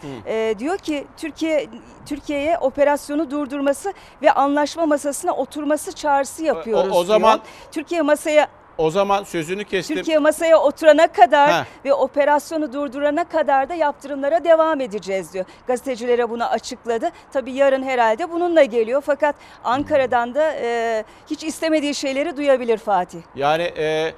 [0.60, 1.68] Diyor ki Türkiye
[2.06, 6.96] Türkiye'ye operasyonu durdurması ve anlaşma masasına oturması çağrısı yapıyoruz.
[6.96, 7.72] O, o zaman diyor.
[7.72, 9.96] Türkiye masaya o zaman sözünü kestim.
[9.96, 11.66] Türkiye masaya oturana kadar Heh.
[11.86, 15.46] ve operasyonu durdurana kadar da yaptırımlara devam edeceğiz diyor.
[15.68, 17.10] Gazetecilere bunu açıkladı.
[17.32, 23.20] Tabii yarın herhalde bununla geliyor fakat Ankara'dan da e, hiç istemediği şeyleri duyabilir Fatih.
[23.36, 24.14] Yani e,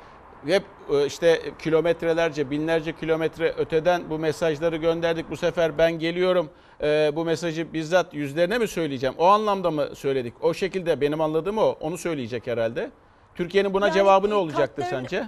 [0.45, 0.63] hep
[1.07, 5.29] işte kilometrelerce, binlerce kilometre öteden bu mesajları gönderdik.
[5.29, 6.49] Bu sefer ben geliyorum
[6.81, 9.15] e, bu mesajı bizzat yüzlerine mi söyleyeceğim?
[9.17, 10.33] O anlamda mı söyledik?
[10.41, 11.75] O şekilde benim anladığım o.
[11.79, 12.91] Onu söyleyecek herhalde.
[13.35, 15.27] Türkiye'nin buna yani, cevabı ne olacaktır sence?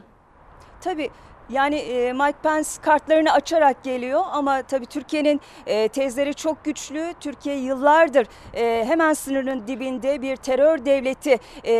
[0.81, 1.09] Tabii
[1.49, 7.13] yani e, Mike Pence kartlarını açarak geliyor ama tabii Türkiye'nin e, tezleri çok güçlü.
[7.19, 11.73] Türkiye yıllardır e, hemen sınırın dibinde bir terör devleti e,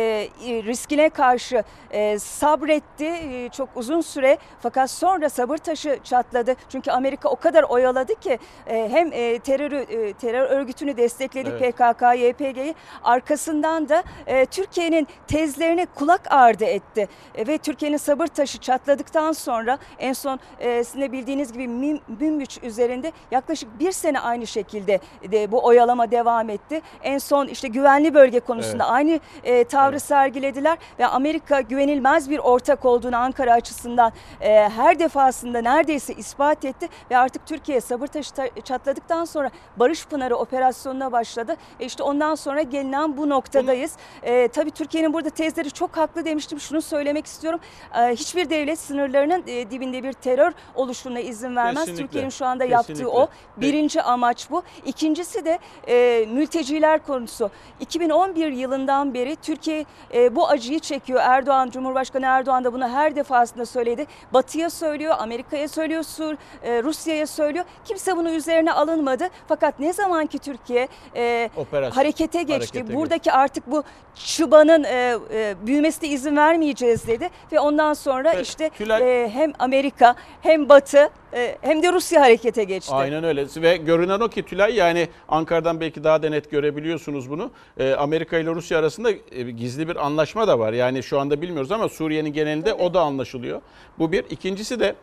[0.44, 4.38] riskine karşı e, sabretti e, çok uzun süre.
[4.60, 6.54] Fakat sonra sabır taşı çatladı.
[6.68, 11.76] Çünkü Amerika o kadar oyaladı ki e, hem e, terörü e, terör örgütünü destekledi evet.
[11.76, 12.74] PKK, YPG'yi
[13.04, 17.08] arkasından da e, Türkiye'nin tezlerine kulak ardı etti.
[17.34, 21.68] E, ve Türkiye'nin sabır taşı çatladıktan sonra sonra en son e, sizin de bildiğiniz gibi
[21.68, 26.80] Münbiç üzerinde yaklaşık bir sene aynı şekilde de bu oyalama devam etti.
[27.02, 28.92] En son işte güvenli bölge konusunda evet.
[28.92, 30.02] aynı e, tavrı evet.
[30.02, 36.88] sergilediler ve Amerika güvenilmez bir ortak olduğunu Ankara açısından e, her defasında neredeyse ispat etti
[37.10, 38.30] ve artık Türkiye sabır taşı
[38.64, 41.56] çatladıktan sonra Barış Pınarı operasyonuna başladı.
[41.80, 43.92] E işte ondan sonra gelinen bu noktadayız.
[44.22, 46.60] E, tabii Türkiye'nin burada tezleri çok haklı demiştim.
[46.60, 47.60] Şunu söylemek istiyorum.
[47.94, 51.84] E, hiçbir devlet sınırlarının e, dibinde bir terör oluşumuna izin vermez.
[51.96, 52.92] Türkiye'nin şu anda Kesinlikle.
[52.92, 53.28] yaptığı o.
[53.56, 54.08] Birinci Peki.
[54.08, 54.62] amaç bu.
[54.86, 57.50] İkincisi de e, mülteciler konusu.
[57.80, 61.20] 2011 yılından beri Türkiye e, bu acıyı çekiyor.
[61.22, 64.06] Erdoğan, Cumhurbaşkanı Erdoğan da bunu her defasında söyledi.
[64.32, 67.64] Batı'ya söylüyor, Amerika'ya söylüyor, Sur, e, Rusya'ya söylüyor.
[67.84, 69.28] Kimse bunu üzerine alınmadı.
[69.48, 73.32] Fakat ne zaman ki Türkiye e, harekete geçti, harekete buradaki geçti.
[73.32, 79.24] artık bu çıbanın e, e, büyümesine izin vermeyeceğiz dedi ve ondan sonra evet, işte Tülay...
[79.24, 82.94] e, hem Amerika hem Batı e, hem de Rusya harekete geçti.
[82.94, 87.50] Aynen öyle ve görünen o ki Tülay yani Ankara'dan belki daha da net görebiliyorsunuz bunu.
[87.78, 90.72] E, Amerika ile Rusya arasında e, gizli bir anlaşma da var.
[90.72, 92.82] Yani şu anda bilmiyoruz ama Suriye'nin genelinde Tabii.
[92.82, 93.60] o da anlaşılıyor.
[93.98, 94.24] Bu bir.
[94.30, 94.94] İkincisi de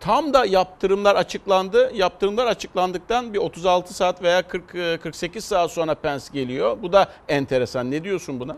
[0.00, 1.90] tam da yaptırımlar açıklandı.
[1.94, 4.70] Yaptırımlar açıklandıktan bir 36 saat veya 40
[5.02, 6.76] 48 saat sonra Pence geliyor.
[6.82, 7.90] Bu da enteresan.
[7.90, 8.56] Ne diyorsun buna?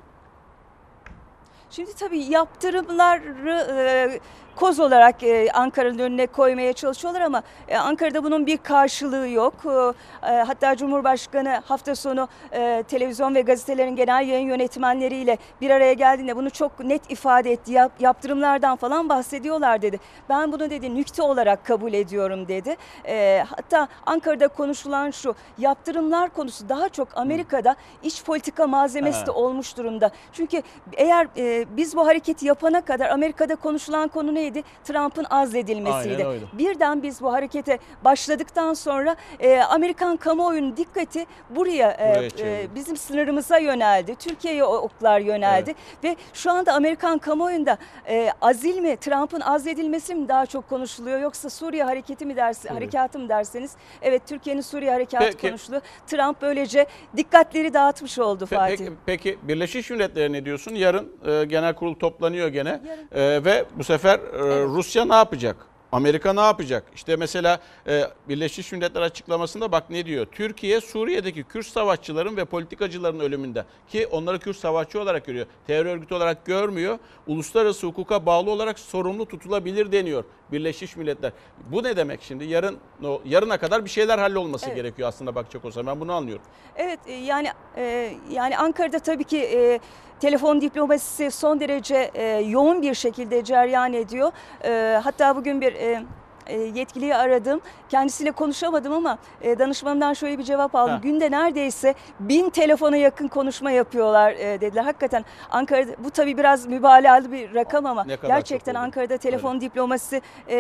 [1.71, 4.21] Şimdi tabii yaptırımları e,
[4.57, 9.55] koz olarak e, Ankara'nın önüne koymaya çalışıyorlar ama e, Ankara'da bunun bir karşılığı yok.
[9.67, 15.93] E, e, hatta Cumhurbaşkanı hafta sonu e, televizyon ve gazetelerin genel yayın yönetmenleriyle bir araya
[15.93, 17.73] geldiğinde bunu çok net ifade etti.
[17.73, 20.01] Yap, yaptırımlardan falan bahsediyorlar dedi.
[20.29, 22.77] Ben bunu dedi nükte olarak kabul ediyorum dedi.
[23.09, 29.27] E, hatta Ankara'da konuşulan şu yaptırımlar konusu daha çok Amerika'da iç politika malzemesi Ha.
[29.27, 30.11] de olmuş durumda.
[30.33, 30.63] Çünkü
[30.97, 34.63] eğer e, biz bu hareketi yapana kadar Amerika'da konuşulan konu neydi?
[34.85, 36.27] Trump'ın azledilmesiydi.
[36.53, 43.59] Birden biz bu harekete başladıktan sonra e, Amerikan kamuoyunun dikkati buraya, e, e, bizim sınırımıza
[43.59, 44.15] yöneldi.
[44.15, 45.75] Türkiye'ye oklar yöneldi.
[46.05, 51.51] Ve şu anda Amerikan kamuoyunda e, azil mi, Trump'ın azledilmesi mi daha çok konuşuluyor yoksa
[51.51, 53.77] Suriye hareketi mi ders, harekatı mı derseniz?
[54.03, 55.49] Evet Türkiye'nin Suriye harekatı Peki.
[55.49, 55.83] konuşuluyor.
[56.07, 58.77] Trump böylece dikkatleri dağıtmış oldu Fatih.
[58.79, 60.75] Peki, peki Birleşmiş Milletler ne diyorsun?
[60.75, 62.81] Yarın e, genel kurul toplanıyor gene.
[63.13, 65.57] E, ve bu sefer e, Rusya ne yapacak?
[65.93, 66.85] Amerika ne yapacak?
[66.95, 70.27] İşte mesela e, Birleşmiş Milletler açıklamasında bak ne diyor?
[70.33, 75.47] Türkiye Suriye'deki Kürt savaşçıların ve politikacıların ölümünde ki onları Kürt savaşçı olarak görüyor.
[75.67, 76.99] Terör örgütü olarak görmüyor.
[77.27, 81.33] Uluslararası hukuka bağlı olarak sorumlu tutulabilir deniyor Birleşmiş Milletler.
[81.71, 82.45] Bu ne demek şimdi?
[82.45, 82.79] Yarın
[83.25, 84.77] yarına kadar bir şeyler hallolması Evet.
[84.77, 85.87] gerekiyor aslında bakacak olsa.
[85.87, 86.45] Ben bunu anlıyorum.
[86.77, 89.81] Evet e, yani e, yani Ankara'da tabii ki e,
[90.21, 94.33] telefon diplomasisi son derece e, yoğun bir şekilde cereyan ediyor.
[94.65, 96.03] E, hatta bugün bir e,
[96.47, 97.61] e, yetkiliyi aradım.
[97.89, 100.93] Kendisiyle konuşamadım ama e, danışmanımdan şöyle bir cevap aldım.
[100.95, 101.01] Ha.
[101.03, 104.85] Günde neredeyse bin telefona yakın konuşma yapıyorlar e, dediler.
[104.85, 108.75] Hakikaten Ankara'da bu tabii biraz mübalağalı bir rakam ama gerçekten.
[108.75, 110.57] Ankara'da telefon diplomasisi e,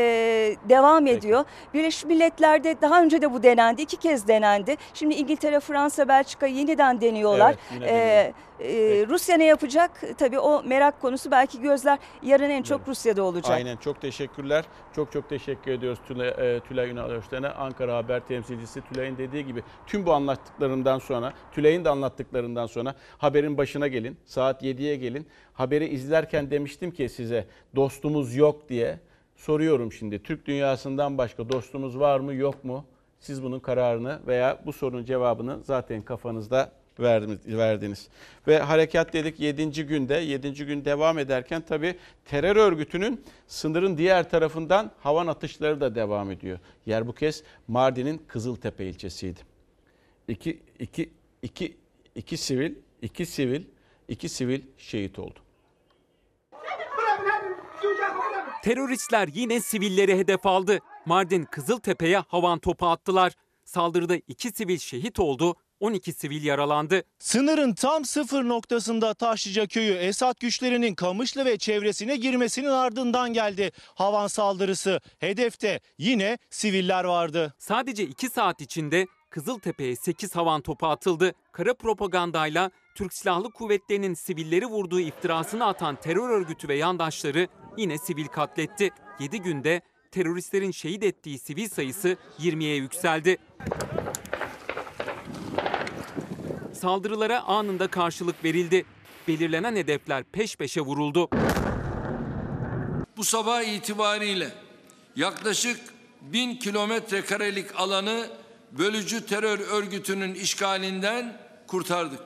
[0.69, 1.17] devam Peki.
[1.17, 1.45] ediyor.
[1.75, 3.83] Birleşmiş Milletler'de daha önce de bu denendi.
[3.83, 4.77] iki kez denendi.
[4.95, 7.51] Şimdi İngiltere, Fransa, Belçika yeniden deniyorlar.
[7.51, 9.07] Evet, yine Ee, deniyor.
[9.07, 10.03] e, Rusya ne yapacak?
[10.19, 11.31] Tabii o merak konusu.
[11.31, 12.89] Belki gözler yarın en çok Evet.
[12.89, 13.51] Rusya'da olacak.
[13.57, 14.65] Aynen çok teşekkürler.
[14.97, 17.49] Çok çok teşekkür ediyoruz Tülay, e, Tülay Ünal Özten'e.
[17.49, 23.59] Ankara Haber temsilcisi Tülay'ın dediği gibi tüm bu anlattıklarından sonra, Tülay'ın da anlattıklarından sonra haberin
[23.59, 24.17] başına gelin.
[24.25, 25.27] Saat 7'ye gelin.
[25.53, 29.01] Haberi izlerken demiştim ki size dostumuz yok diye.
[29.37, 32.85] Soruyorum şimdi Türk dünyasından başka dostumuz var mı yok mu?
[33.21, 38.09] Siz bunun kararını veya bu sorunun cevabını zaten kafanızda verdiniz.
[38.49, 39.87] Ve harekat dedik 7.
[39.87, 40.67] günde, 7.
[40.67, 46.59] gün devam ederken tabii terör örgütünün sınırın diğer tarafından havan atışları da devam ediyor.
[46.87, 49.41] Yer bu kez Mardin'in Kızıltepe ilçesiydi.
[50.29, 51.11] İki, iki,
[51.43, 51.77] iki,
[52.15, 53.63] iki sivil, iki sivil,
[54.09, 55.39] iki sivil şehit oldu.
[58.65, 60.79] Teröristler yine sivilleri hedef aldı.
[61.07, 63.33] Mardin Kızıltepe'ye havan topu attılar.
[63.65, 67.03] Saldırıda 2 sivil şehit oldu, 12 sivil yaralandı.
[67.19, 73.73] Sınırın tam sıfır noktasında Taşlıca köyü Esad güçlerinin Kamışlı ve çevresine girmesinin ardından geldi.
[73.95, 75.01] Havan saldırısı.
[75.19, 77.55] Hedefte yine siviller vardı.
[77.59, 81.33] Sadece 2 saat içinde Kızıltepe'ye 8 havan topu atıldı.
[81.53, 88.27] Kara propagandayla Türk Silahlı Kuvvetleri'nin sivilleri vurduğu iftirasını atan terör örgütü ve yandaşları yine sivil
[88.27, 88.91] katletti.
[89.21, 93.37] 7 günde teröristlerin şehit ettiği sivil sayısı 20'ye yükseldi.
[96.77, 98.85] Saldırılara anında karşılık verildi.
[99.29, 101.29] Belirlenen hedefler peş peşe vuruldu.
[103.17, 104.49] Bu sabah itibariyle
[105.17, 105.81] yaklaşık
[106.21, 108.27] bin kilometre karelik alanı
[108.73, 112.21] bölücü terör örgütünün işgalinden kurtardık.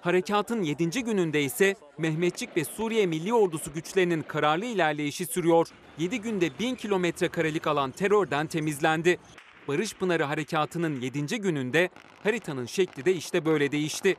[0.00, 0.90] Harekatın 7.
[0.90, 5.68] gününde ise Mehmetçik ve Suriye Milli Ordusu güçlerinin kararlı ilerleyişi sürüyor.
[5.98, 9.18] 7 günde 1000 kilometre karelik alan terörden temizlendi.
[9.68, 11.40] Barış Pınarı Harekatı'nın 7.
[11.40, 11.90] gününde
[12.22, 14.16] haritanın şekli de işte böyle değişti.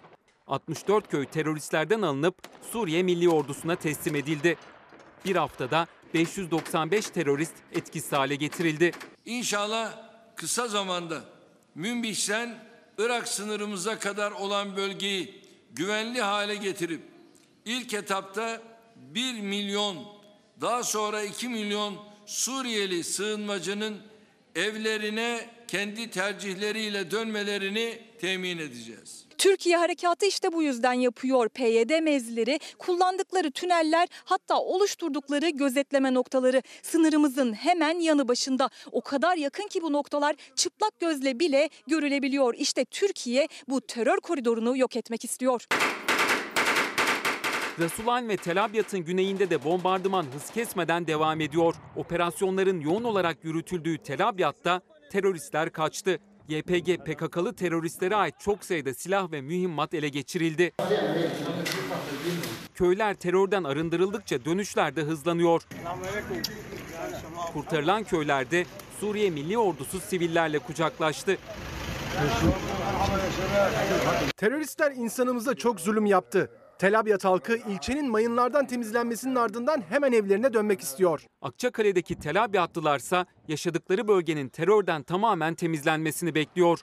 [0.47, 2.35] 64 köy teröristlerden alınıp
[2.71, 4.57] Suriye Milli Ordusu'na teslim edildi.
[5.25, 8.91] Bir haftada 595 terörist etkisiz hale getirildi.
[9.25, 9.93] İnşallah
[10.35, 11.23] kısa zamanda
[11.75, 12.63] Münbiş'ten
[12.97, 17.01] Irak sınırımıza kadar olan bölgeyi güvenli hale getirip
[17.65, 18.61] ilk etapta
[18.95, 19.97] 1 milyon
[20.61, 24.01] daha sonra 2 milyon Suriyeli sığınmacının
[24.57, 29.25] evlerine kendi tercihleriyle dönmelerini temin edeceğiz.
[29.37, 31.49] Türkiye harekatı işte bu yüzden yapıyor.
[31.49, 38.69] PYD mevzileri, kullandıkları tüneller hatta oluşturdukları gözetleme noktaları sınırımızın hemen yanı başında.
[38.91, 42.55] O kadar yakın ki bu noktalar çıplak gözle bile görülebiliyor.
[42.57, 45.67] İşte Türkiye bu terör koridorunu yok etmek istiyor.
[47.79, 51.75] Rasulayn ve Tel Abyad'ın güneyinde de bombardıman hız kesmeden devam ediyor.
[51.95, 56.19] Operasyonların yoğun olarak yürütüldüğü Tel Abyad'da teröristler kaçtı.
[56.47, 60.71] YPG PKK'lı teröristlere ait çok sayıda silah ve mühimmat ele geçirildi.
[62.75, 65.61] Köyler terörden arındırıldıkça dönüşler de hızlanıyor.
[67.53, 68.65] Kurtarılan köylerde
[68.99, 71.37] Suriye Milli Ordusu sivillerle kucaklaştı.
[74.37, 76.51] Teröristler insanımıza çok zulüm yaptı.
[76.79, 81.25] Tel Abyad halkı ilçenin mayınlardan temizlenmesinin ardından hemen evlerine dönmek istiyor.
[81.41, 86.79] Akçakale'deki Tel Abyadlılarsa yaşadıkları bölgenin terörden tamamen temizlenmesini bekliyor.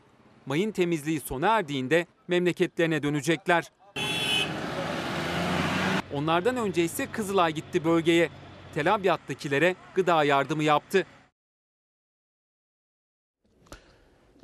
[0.47, 3.73] Mayın temizliği sona erdiğinde memleketlerine dönecekler.
[6.15, 8.29] Onlardan önce ise Kızılay gitti bölgeye.
[8.75, 11.07] Tel Abyad'dakilere gıda yardımı yaptı.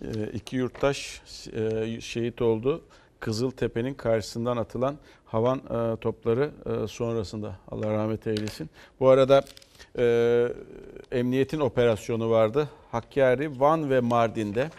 [0.03, 2.85] Ee, iki yurttaş e, şehit oldu.
[3.21, 8.71] Kızıltepe'nin karşısından atılan havan e, topları e, sonrasında Allah rahmet eylesin.
[9.01, 9.43] Bu arada
[9.99, 10.49] e,
[11.13, 12.69] emniyetin operasyonu vardı.
[12.91, 14.71] Hakkari, Van ve Mardin'de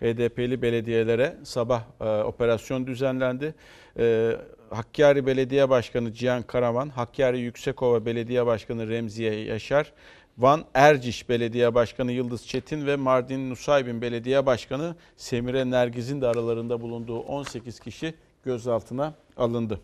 [0.00, 3.54] HDP'li belediyelere sabah e, operasyon düzenlendi.
[3.98, 4.36] E,
[4.70, 9.92] Hakkari Belediye Başkanı Cihan Karaman, Hakkari Yüksekova Belediye Başkanı Remziye Yaşar,
[10.38, 16.80] Van Erciş Belediye Başkanı Yıldız Çetin ve Mardin Nusaybin Belediye Başkanı Semire Nergiz'in de aralarında
[16.80, 19.80] bulunduğu 18 kişi gözaltına alındı.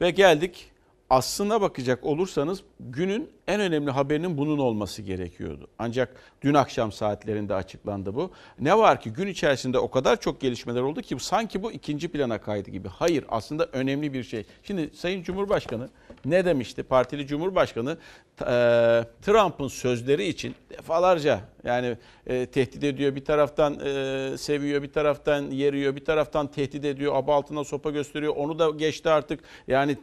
[0.00, 0.70] Ve geldik
[1.10, 5.68] aslına bakacak olursanız günün en önemli haberinin bunun olması gerekiyordu.
[5.78, 8.30] Ancak dün akşam saatlerinde açıklandı bu.
[8.60, 12.40] Ne var ki gün içerisinde o kadar çok gelişmeler oldu ki sanki bu ikinci plana
[12.40, 12.88] kaydı gibi.
[12.88, 14.44] Hayır aslında önemli bir şey.
[14.62, 15.88] Şimdi Sayın Cumhurbaşkanı
[16.24, 16.82] ne demişti?
[16.82, 17.96] Partili Cumhurbaşkanı
[18.40, 18.44] e,
[19.22, 25.96] Trump'ın sözleri için defalarca yani e, tehdit ediyor bir taraftan e, seviyor bir taraftan yeriyor
[25.96, 29.96] bir taraftan tehdit ediyor aba altına sopa gösteriyor onu da geçti artık yani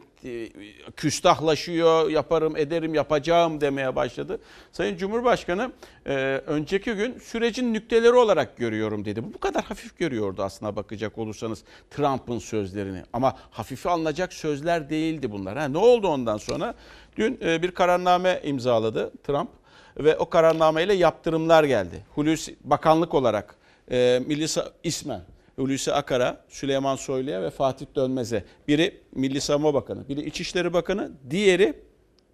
[0.96, 4.38] küstahlaşıyor yaparım ederim yapacağım demeye başladı.
[4.72, 5.72] Sayın Cumhurbaşkanı
[6.06, 6.14] e,
[6.46, 9.34] önceki gün sürecin nükteleri olarak görüyorum dedi.
[9.34, 15.58] Bu kadar hafif görüyordu aslına bakacak olursanız Trump'ın sözlerini ama hafife alınacak sözler değildi bunlar.
[15.58, 16.74] Ha, ne oldu ondan sonra?
[17.16, 19.50] Dün e, bir kararname imzaladı Trump
[19.98, 22.04] ve o kararnameyle yaptırımlar geldi.
[22.14, 23.54] Hulusi Bakanlık olarak
[23.90, 25.22] e, Milli Sa- ismen
[25.58, 28.44] Hulusi Akar'a, Süleyman Soylu'ya ve Fatih Dönmez'e.
[28.68, 31.74] Biri Milli Savunma Bakanı, biri İçişleri Bakanı, diğeri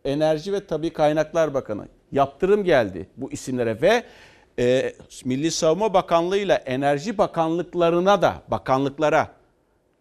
[0.05, 1.89] Enerji ve Tabi Kaynaklar Bakanı.
[2.13, 4.03] Yaptırım geldi bu isimlere ve
[4.59, 9.29] e, Milli Savunma Bakanlığı ile Enerji Bakanlıklarına da bakanlıklara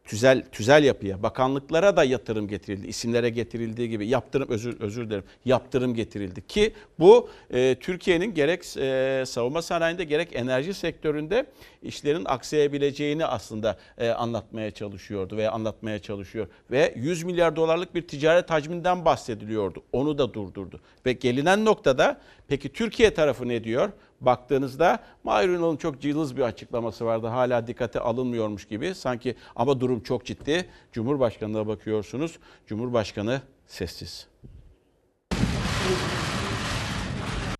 [0.06, 2.88] tüzel tüzel yapıya, bakanlıklara da yatırım getirildi.
[2.88, 5.24] İsimlere getirildiği gibi yaptırım özür özür dilerim.
[5.46, 11.46] Yaptırım getirildi ki bu e, Türkiye'nin gerek e, savunma sanayinde gerek enerji sektöründe
[11.84, 18.50] işlerin aksayabileceğini aslında e, anlatmaya çalışıyordu veya anlatmaya çalışıyor ve 100 milyar dolarlık bir ticaret
[18.50, 19.84] hacminden bahsediliyordu.
[19.92, 20.82] Onu da durdurdu.
[21.06, 23.90] Ve gelinen noktada peki Türkiye tarafı ne diyor?
[24.26, 27.28] Baktığınızda Mahir Ünal'ın çok cılız bir açıklaması vardı.
[27.28, 28.96] Hala dikkate alınmıyormuş gibi.
[28.96, 30.70] Sanki ama durum çok ciddi.
[30.92, 32.40] Cumhurbaşkanı'na bakıyorsunuz.
[32.68, 34.28] Cumhurbaşkanı sessiz.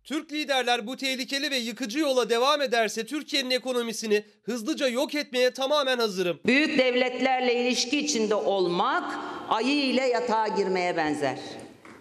[0.04, 5.98] Türk liderler bu tehlikeli ve yıkıcı yola devam ederse Türkiye'nin ekonomisini hızlıca yok etmeye tamamen
[5.98, 6.40] hazırım.
[6.46, 11.38] Büyük devletlerle ilişki içinde olmak ayı ile yatağa girmeye benzer.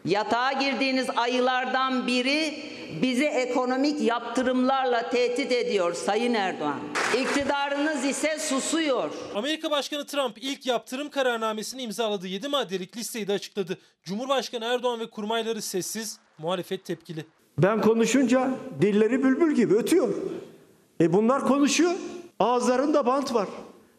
[0.06, 2.54] Yatağa girdiğiniz ayılardan biri
[3.02, 6.80] bizi ekonomik yaptırımlarla tehdit ediyor Sayın Erdoğan.
[7.22, 9.10] İktidarınız ise susuyor.
[9.36, 13.78] Amerika Başkanı Trump ilk yaptırım kararnamesini imzaladığı 7 maddelik listeyi de açıkladı.
[14.04, 17.26] Cumhurbaşkanı Erdoğan ve kurmayları sessiz, muhalefet tepkili.
[17.58, 18.50] Ben konuşunca
[18.82, 20.14] dilleri bülbül gibi ötüyor.
[21.02, 21.94] E bunlar konuşuyor.
[22.40, 23.48] Ağızlarında bant var.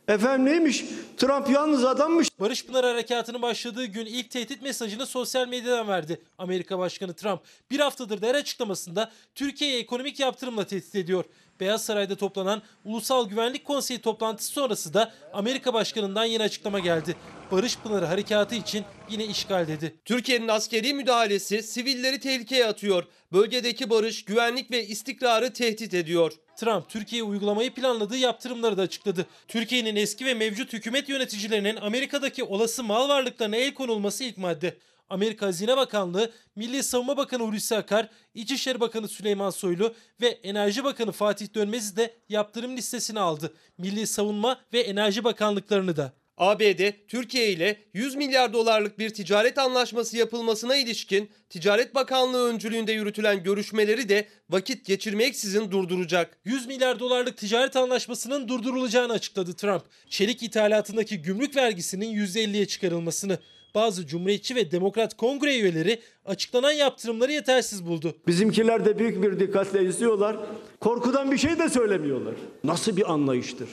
[0.09, 0.85] Efendim neymiş?
[1.17, 2.41] Trump yalnız adammış.
[2.41, 7.41] Barış Pınar Harekatı'nın başladığı gün ilk tehdit mesajını sosyal medyadan verdi Amerika Başkanı Trump.
[7.71, 11.25] Bir haftadır da açıklamasında Türkiye'yi ekonomik yaptırımla tehdit ediyor.
[11.61, 17.17] Beyaz Saray'da toplanan Ulusal Güvenlik Konseyi toplantısı sonrası da Amerika Başkanı'ndan yeni açıklama geldi.
[17.51, 19.95] Barış Pınarı Harekatı için yine işgal dedi.
[20.05, 23.05] Türkiye'nin askeri müdahalesi sivilleri tehlikeye atıyor.
[23.33, 26.33] Bölgedeki barış, güvenlik ve istikrarı tehdit ediyor.
[26.57, 29.27] Trump Türkiye uygulamayı planladığı yaptırımları da açıkladı.
[29.49, 34.77] Türkiye'nin eski ve mevcut hükümet yöneticilerinin Amerika'daki olası mal varlıklarına el konulması ilk madde.
[35.15, 41.13] Amerika Hazine Bakanlığı, Milli Savunma Bakanı Hulusi Akar, İçişleri Bakanı Süleyman Soylu ve Enerji Bakanı
[41.13, 43.55] Fatih Dönmez'i de yaptırım listesine aldı.
[43.79, 46.13] Milli Savunma ve Enerji Bakanlıklarını da.
[46.37, 53.43] ABD, Türkiye ile 100 milyar dolarlık bir ticaret anlaşması yapılmasına ilişkin Ticaret Bakanlığı öncülüğünde yürütülen
[53.43, 56.39] görüşmeleri de vakit geçirmeksizin durduracak.
[56.45, 59.83] 100 milyar dolarlık ticaret anlaşmasının durdurulacağını açıkladı Trump.
[60.09, 63.39] Çelik ithalatındaki gümrük vergisinin %50'ye çıkarılmasını.
[63.75, 68.15] Bazı Cumhuriyetçi ve Demokrat Kongre üyeleri açıklanan yaptırımları yetersiz buldu.
[68.27, 70.37] Bizimkiler de büyük bir dikkatle izliyorlar.
[70.81, 72.35] Korkudan bir şey de söylemiyorlar.
[72.65, 73.69] Nasıl bir anlayıştır?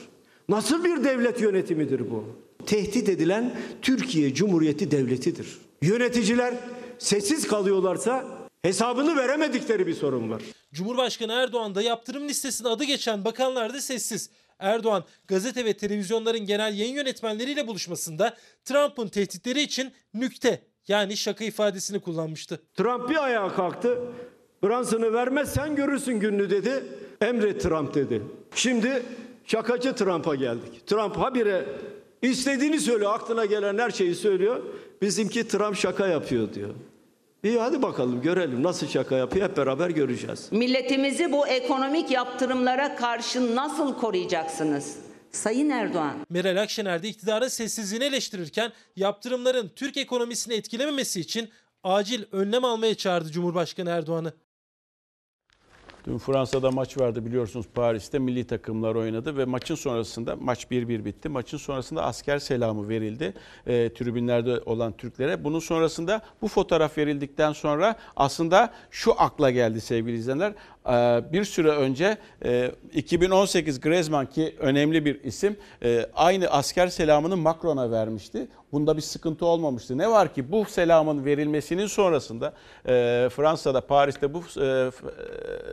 [0.48, 2.24] Nasıl bir devlet yönetimidir bu?
[2.66, 5.46] tehdit edilen Türkiye Cumhuriyeti Devleti'dir.
[5.82, 6.54] Yöneticiler
[6.98, 8.24] sessiz kalıyorlarsa
[8.62, 10.42] hesabını veremedikleri bir sorun var.
[10.74, 14.30] Cumhurbaşkanı Erdoğan da yaptırım listesine adı geçen bakanlar da sessiz.
[14.62, 22.00] Erdoğan gazete ve televizyonların genel yayın yönetmenleriyle buluşmasında Trump'ın tehditleri için nükte yani şaka ifadesini
[22.00, 22.62] kullanmıştı.
[22.74, 23.98] Trump bir ayağa kalktı.
[24.64, 26.84] Branson'ı vermezsen görürsün gününü dedi.
[27.20, 28.22] Emret Trump dedi.
[28.54, 29.02] Şimdi
[29.46, 30.86] şakacı Trump'a geldik.
[30.86, 31.66] Trump habire
[32.22, 33.14] istediğini söylüyor.
[33.14, 34.62] Aklına gelen her şeyi söylüyor.
[35.02, 36.74] Bizimki Trump şaka yapıyor diyor.
[37.44, 40.48] İyi hadi bakalım görelim nasıl şaka yapıyor hep beraber göreceğiz.
[40.52, 44.96] Milletimizi bu ekonomik yaptırımlara karşı nasıl koruyacaksınız?
[45.32, 46.14] Sayın Erdoğan.
[46.30, 51.48] Meral Akşener de iktidarın sessizliğini eleştirirken yaptırımların Türk ekonomisini etkilememesi için
[51.84, 54.32] acil önlem almaya çağırdı Cumhurbaşkanı Erdoğan'ı.
[56.06, 61.28] Dün Fransa'da maç vardı biliyorsunuz Paris'te milli takımlar oynadı ve maçın sonrasında maç 1-1 bitti.
[61.28, 63.34] Maçın sonrasında asker selamı verildi
[63.66, 65.44] e, tribünlerde olan Türklere.
[65.44, 70.54] Bunun sonrasında bu fotoğraf verildikten sonra aslında şu akla geldi sevgili izleyenler.
[70.86, 77.36] E, bir süre önce e, 2018 Griezmann ki önemli bir isim e, aynı asker selamını
[77.36, 78.48] Macron'a vermişti.
[78.72, 79.98] Bunda bir sıkıntı olmamıştı.
[79.98, 82.52] Ne var ki bu selamın verilmesinin sonrasında
[82.86, 84.90] e, Fransa'da Paris'te bu e, e,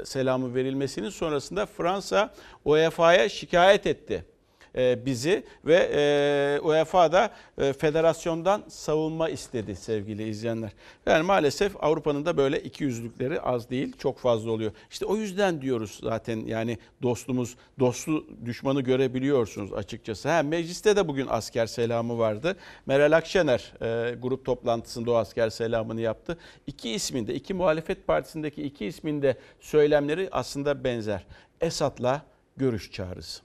[0.06, 2.34] selamın verilmesinin sonrasında Fransa
[2.66, 4.39] UEFA'ya şikayet etti e,
[4.76, 10.72] bizi ve e, UEFA da e, federasyondan savunma istedi sevgili izleyenler.
[11.06, 14.72] Yani maalesef Avrupa'nın da böyle iki yüzlükleri az değil çok fazla oluyor.
[14.92, 20.30] İşte o yüzden diyoruz zaten yani dostumuz dostu düşmanı görebiliyorsunuz açıkçası.
[20.30, 22.56] Ha, mecliste de bugün asker selamı vardı.
[22.86, 26.38] Meral Akşener e, grup toplantısında o asker selamını yaptı.
[26.68, 31.26] İki isminde iki muhalefet partisindeki iki isminde söylemleri aslında benzer.
[31.62, 32.22] Esad'la
[32.58, 33.42] görüş çağrısı.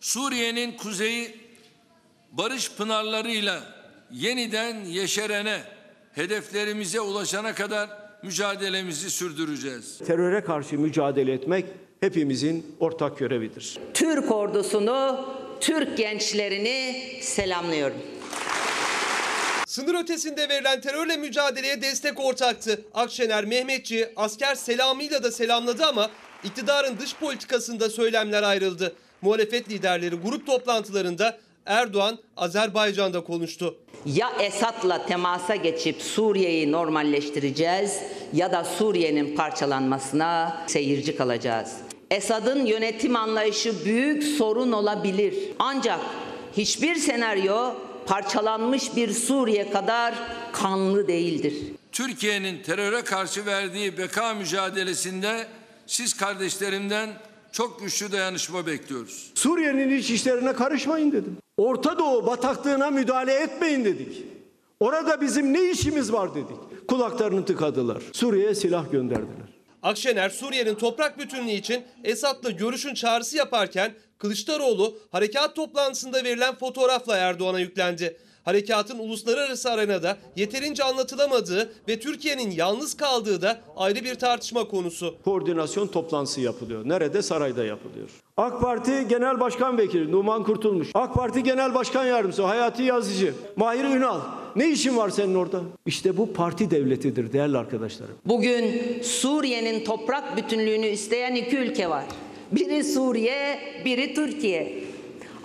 [0.00, 1.36] Suriye'nin kuzeyi
[2.32, 3.62] barış pınarlarıyla
[4.12, 5.62] yeniden yeşerene,
[6.12, 7.88] hedeflerimize ulaşana kadar
[8.22, 9.98] mücadelemizi sürdüreceğiz.
[10.06, 11.66] Teröre karşı mücadele etmek
[12.00, 13.78] hepimizin ortak görevidir.
[13.94, 15.28] Türk ordusunu,
[15.60, 17.96] Türk gençlerini selamlıyorum.
[19.66, 22.80] Sınır ötesinde verilen terörle mücadeleye destek ortaktı.
[22.94, 26.10] Akşener Mehmetçi asker selamıyla da selamladı ama
[26.44, 28.94] iktidarın dış politikasında söylemler ayrıldı.
[29.22, 33.76] Muhalefet liderleri grup toplantılarında Erdoğan Azerbaycan'da konuştu.
[34.06, 38.00] Ya Esad'la temasa geçip Suriye'yi normalleştireceğiz
[38.32, 41.72] ya da Suriye'nin parçalanmasına seyirci kalacağız.
[42.10, 45.34] Esad'ın yönetim anlayışı büyük sorun olabilir.
[45.58, 46.00] Ancak
[46.56, 47.74] hiçbir senaryo
[48.06, 50.14] parçalanmış bir Suriye kadar
[50.52, 51.54] kanlı değildir.
[51.92, 55.46] Türkiye'nin teröre karşı verdiği beka mücadelesinde
[55.86, 57.10] siz kardeşlerimden
[57.52, 59.30] çok güçlü dayanışma bekliyoruz.
[59.34, 61.36] Suriye'nin iç işlerine karışmayın dedim.
[61.56, 64.24] Orta Doğu bataklığına müdahale etmeyin dedik.
[64.80, 66.88] Orada bizim ne işimiz var dedik.
[66.88, 68.02] Kulaklarını tıkadılar.
[68.12, 69.48] Suriye'ye silah gönderdiler.
[69.82, 77.60] Akşener Suriye'nin toprak bütünlüğü için Esad'la görüşün çağrısı yaparken Kılıçdaroğlu harekat toplantısında verilen fotoğrafla Erdoğan'a
[77.60, 78.16] yüklendi.
[78.48, 85.14] Harekatın uluslararası arenada yeterince anlatılamadığı ve Türkiye'nin yalnız kaldığı da ayrı bir tartışma konusu.
[85.24, 86.88] Koordinasyon toplantısı yapılıyor.
[86.88, 87.22] Nerede?
[87.22, 88.08] Sarayda yapılıyor.
[88.36, 90.88] AK Parti Genel Başkan Vekili Numan Kurtulmuş.
[90.94, 93.34] AK Parti Genel Başkan Yardımcısı Hayati Yazıcı.
[93.56, 94.20] Mahir Ünal.
[94.56, 95.60] Ne işin var senin orada?
[95.86, 98.14] İşte bu parti devletidir değerli arkadaşlarım.
[98.26, 102.04] Bugün Suriye'nin toprak bütünlüğünü isteyen iki ülke var.
[102.52, 104.87] Biri Suriye, biri Türkiye.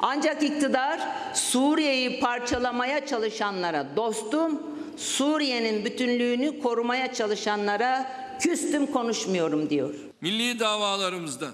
[0.06, 1.00] Ancak iktidar
[1.34, 4.62] Suriye'yi parçalamaya çalışanlara dostum,
[4.98, 9.94] Suriye'nin bütünlüğünü korumaya çalışanlara küstüm konuşmuyorum diyor.
[10.22, 11.48] Milli davalarımızda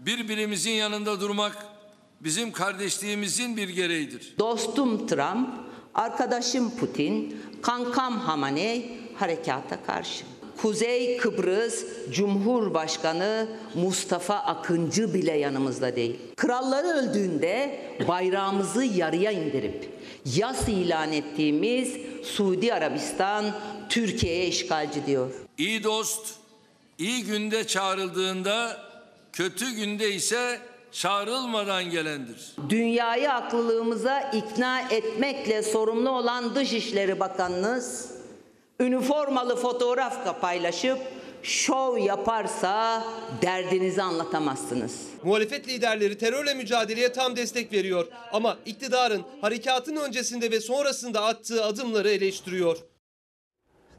[0.00, 1.66] birbirimizin yanında durmak
[2.20, 4.34] bizim kardeşliğimizin bir gereğidir.
[4.38, 5.48] Dostum Trump,
[5.94, 10.24] arkadaşım Putin, kankam Hamaney harekata karşı.
[10.62, 16.16] Kuzey Kıbrıs Cumhurbaşkanı Mustafa Akıncı bile yanımızda değil.
[16.36, 19.90] Kralları öldüğünde bayrağımızı yarıya indirip
[20.36, 23.44] yas ilan ettiğimiz Suudi Arabistan
[23.88, 25.30] Türkiye'ye işgalci diyor.
[25.58, 26.26] İyi dost
[26.98, 28.80] iyi günde çağrıldığında
[29.32, 30.58] kötü günde ise
[30.92, 32.52] çağrılmadan gelendir.
[32.68, 38.21] Dünyayı aklılığımıza ikna etmekle sorumlu olan Dışişleri Bakanınız
[38.80, 40.98] üniformalı fotoğraf paylaşıp
[41.42, 43.04] şov yaparsa
[43.42, 45.08] derdinizi anlatamazsınız.
[45.24, 52.10] Muhalefet liderleri terörle mücadeleye tam destek veriyor ama iktidarın harekatın öncesinde ve sonrasında attığı adımları
[52.10, 52.76] eleştiriyor.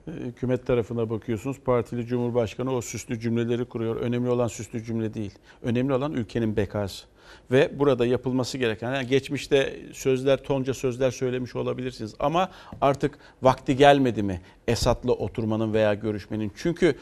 [0.07, 1.59] e, hükümet tarafına bakıyorsunuz.
[1.59, 3.95] Partili Cumhurbaşkanı o süslü cümleleri kuruyor.
[3.95, 5.31] Önemli olan süslü cümle değil.
[5.61, 7.05] Önemli olan ülkenin bekası.
[7.51, 12.15] Ve burada yapılması gereken, yani geçmişte sözler, tonca sözler söylemiş olabilirsiniz.
[12.19, 16.51] Ama artık vakti gelmedi mi Esad'la oturmanın veya görüşmenin?
[16.55, 16.95] Çünkü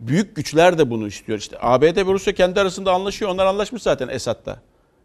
[0.00, 1.38] büyük güçler de bunu istiyor.
[1.38, 3.30] İşte ABD ve Rusya kendi arasında anlaşıyor.
[3.30, 4.60] Onlar anlaşmış zaten Esad'la.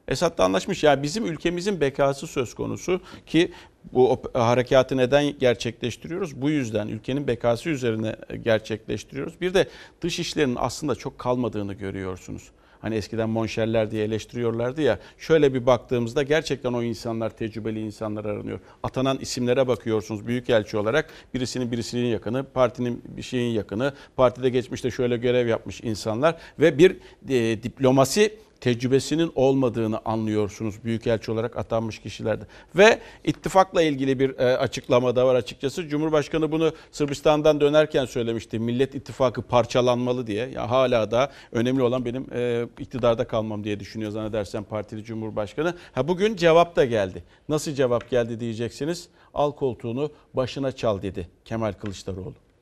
[0.07, 0.83] Esad'la anlaşmış.
[0.83, 3.51] Yani bizim ülkemizin bekası söz konusu ki
[3.93, 6.41] bu harekatı neden gerçekleştiriyoruz?
[6.41, 9.41] Bu yüzden ülkenin bekası üzerine gerçekleştiriyoruz.
[9.41, 9.69] Bir de
[10.01, 12.43] dış işlerinin aslında çok kalmadığını görüyorsunuz.
[12.83, 14.99] Hani eskiden monşerler diye eleştiriyorlardı ya.
[15.17, 18.59] Şöyle bir baktığımızda gerçekten o insanlar tecrübeli insanlar aranıyor.
[18.83, 21.09] Atanan isimlere bakıyorsunuz büyükelçi olarak.
[21.33, 23.93] Birisinin birisinin yakını, partinin bir şeyin yakını.
[24.15, 26.97] Partide geçmişte şöyle görev yapmış insanlar ve bir
[27.29, 32.43] e, diplomasi tecrübesinin olmadığını anlıyorsunuz büyükelçi olarak atanmış kişilerde.
[32.75, 35.87] Ve ittifakla ilgili bir e, açıklama da var açıkçası.
[35.87, 38.59] Cumhurbaşkanı bunu Sırbistan'dan dönerken söylemişti.
[38.59, 40.49] Millet İttifakı parçalanmalı diye.
[40.49, 45.75] Ya hala da önemli olan benim e, iktidarda kalmam diye düşünüyor zannedersem partili Cumhurbaşkanı.
[45.93, 47.23] Ha bugün cevap da geldi.
[47.49, 49.07] Nasıl cevap geldi diyeceksiniz.
[49.33, 52.52] Al koltuğunu başına çal dedi Kemal Kılıçdaroğlu.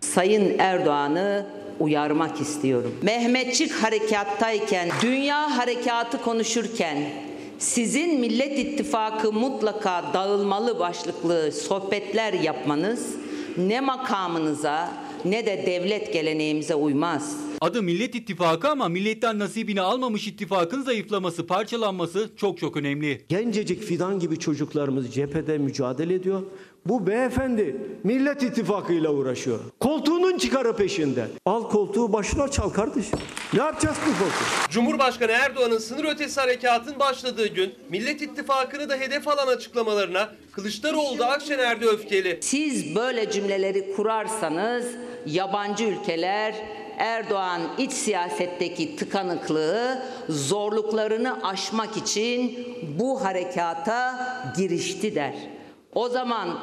[0.00, 1.46] Sayın Erdoğan'ı
[1.80, 2.94] uyarmak istiyorum.
[3.02, 6.98] Mehmetçik harekattayken, dünya harekatı konuşurken
[7.58, 13.14] sizin Millet İttifakı mutlaka dağılmalı başlıklı sohbetler yapmanız
[13.56, 14.92] ne makamınıza
[15.24, 17.36] ne de devlet geleneğimize uymaz.
[17.60, 23.24] Adı Millet İttifakı ama milletten nasibini almamış ittifakın zayıflaması, parçalanması çok çok önemli.
[23.28, 26.42] Gencecik fidan gibi çocuklarımız cephede mücadele ediyor.
[26.88, 29.58] Bu beyefendi Millet İttifakı ile uğraşıyor.
[29.80, 31.26] Koltuğunun çıkarı peşinde.
[31.46, 33.18] Al koltuğu başına çal kardeşim.
[33.52, 34.70] Ne yapacağız bu koltuğu?
[34.70, 41.28] Cumhurbaşkanı Erdoğan'ın sınır ötesi harekatın başladığı gün Millet İttifakı'nı da hedef alan açıklamalarına Kılıçdaroğlu da
[41.28, 42.38] Akşener'de öfkeli.
[42.40, 44.84] Siz böyle cümleleri kurarsanız
[45.26, 46.54] yabancı ülkeler
[46.98, 52.58] Erdoğan iç siyasetteki tıkanıklığı, zorluklarını aşmak için
[52.98, 54.18] bu harekata
[54.56, 55.34] girişti der.
[55.94, 56.58] O zaman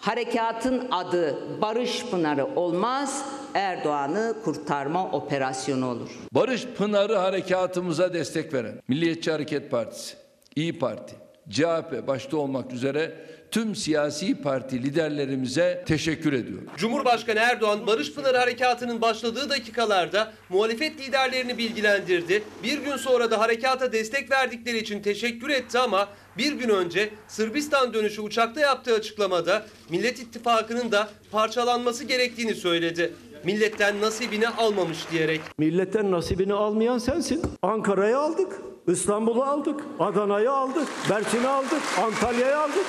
[0.00, 3.24] harekatın adı Barış Pınarı olmaz,
[3.54, 6.10] Erdoğan'ı kurtarma operasyonu olur.
[6.32, 10.16] Barış Pınarı harekatımıza destek veren Milliyetçi Hareket Partisi,
[10.56, 11.14] İyi Parti,
[11.50, 13.16] CHP başta olmak üzere
[13.50, 16.66] tüm siyasi parti liderlerimize teşekkür ediyorum.
[16.76, 22.42] Cumhurbaşkanı Erdoğan Barış Pınarı Harekatı'nın başladığı dakikalarda muhalefet liderlerini bilgilendirdi.
[22.62, 26.08] Bir gün sonra da harekata destek verdikleri için teşekkür etti ama
[26.38, 33.14] bir gün önce Sırbistan dönüşü uçakta yaptığı açıklamada Millet İttifakı'nın da parçalanması gerektiğini söyledi.
[33.44, 35.40] Milletten nasibini almamış diyerek.
[35.58, 37.42] Milletten nasibini almayan sensin.
[37.62, 38.60] Ankara'yı aldık.
[38.88, 39.80] İstanbul'u aldık.
[40.00, 40.88] Adana'yı aldık.
[41.10, 41.82] Berkin'i aldık.
[42.02, 42.86] Antalya'yı aldık.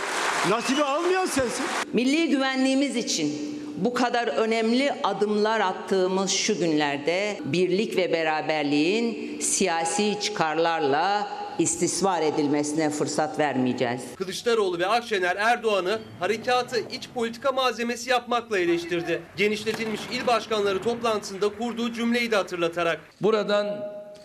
[0.49, 1.65] Nasibi almayan sensin.
[1.93, 11.27] Milli güvenliğimiz için bu kadar önemli adımlar attığımız şu günlerde birlik ve beraberliğin siyasi çıkarlarla
[11.59, 14.01] istismar edilmesine fırsat vermeyeceğiz.
[14.15, 19.21] Kılıçdaroğlu ve Akşener Erdoğan'ı harekatı iç politika malzemesi yapmakla eleştirdi.
[19.37, 22.99] Genişletilmiş il başkanları toplantısında kurduğu cümleyi de hatırlatarak.
[23.21, 23.67] Buradan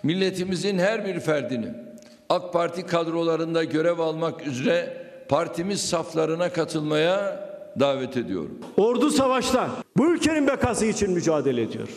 [0.03, 1.69] milletimizin her bir ferdini
[2.29, 7.45] AK Parti kadrolarında görev almak üzere partimiz saflarına katılmaya
[7.81, 8.59] davet ediyorum.
[8.77, 11.89] Ordu savaşta bu ülkenin bekası için mücadele ediyor.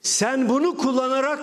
[0.00, 1.38] Sen bunu kullanarak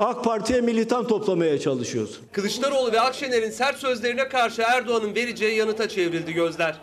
[0.00, 2.26] AK Parti'ye militan toplamaya çalışıyorsun.
[2.32, 6.80] Kılıçdaroğlu ve Akşener'in sert sözlerine karşı Erdoğan'ın vereceği yanıta çevrildi gözler.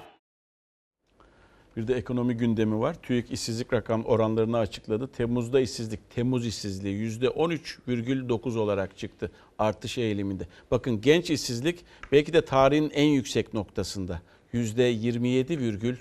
[1.77, 2.95] Bir de ekonomi gündemi var.
[3.03, 5.07] TÜİK işsizlik rakam oranlarını açıkladı.
[5.07, 10.47] Temmuz'da işsizlik, Temmuz işsizliği %13,9 olarak çıktı artış eğiliminde.
[10.71, 14.21] Bakın genç işsizlik belki de tarihin en yüksek noktasında
[14.53, 15.95] %27,1.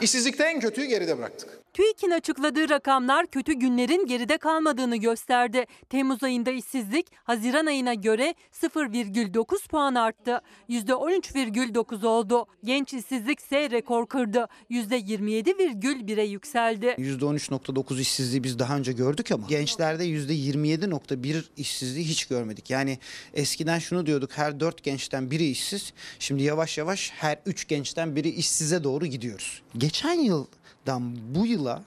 [0.00, 1.63] İşsizlikte en kötüyü geride bıraktık.
[1.74, 5.64] TÜİK'in açıkladığı rakamlar kötü günlerin geride kalmadığını gösterdi.
[5.90, 10.40] Temmuz ayında işsizlik Haziran ayına göre 0,9 puan arttı.
[10.68, 12.46] %13,9 oldu.
[12.64, 14.48] Genç işsizlik ise rekor kırdı.
[14.70, 16.86] %27,1'e yükseldi.
[16.86, 22.70] %13.9 işsizliği biz daha önce gördük ama gençlerde %27.1 işsizliği hiç görmedik.
[22.70, 22.98] Yani
[23.34, 25.92] eskiden şunu diyorduk her 4 gençten biri işsiz.
[26.18, 29.62] Şimdi yavaş yavaş her 3 gençten biri işsize doğru gidiyoruz.
[29.78, 30.63] Geçen yıldan
[31.34, 31.82] bu yıla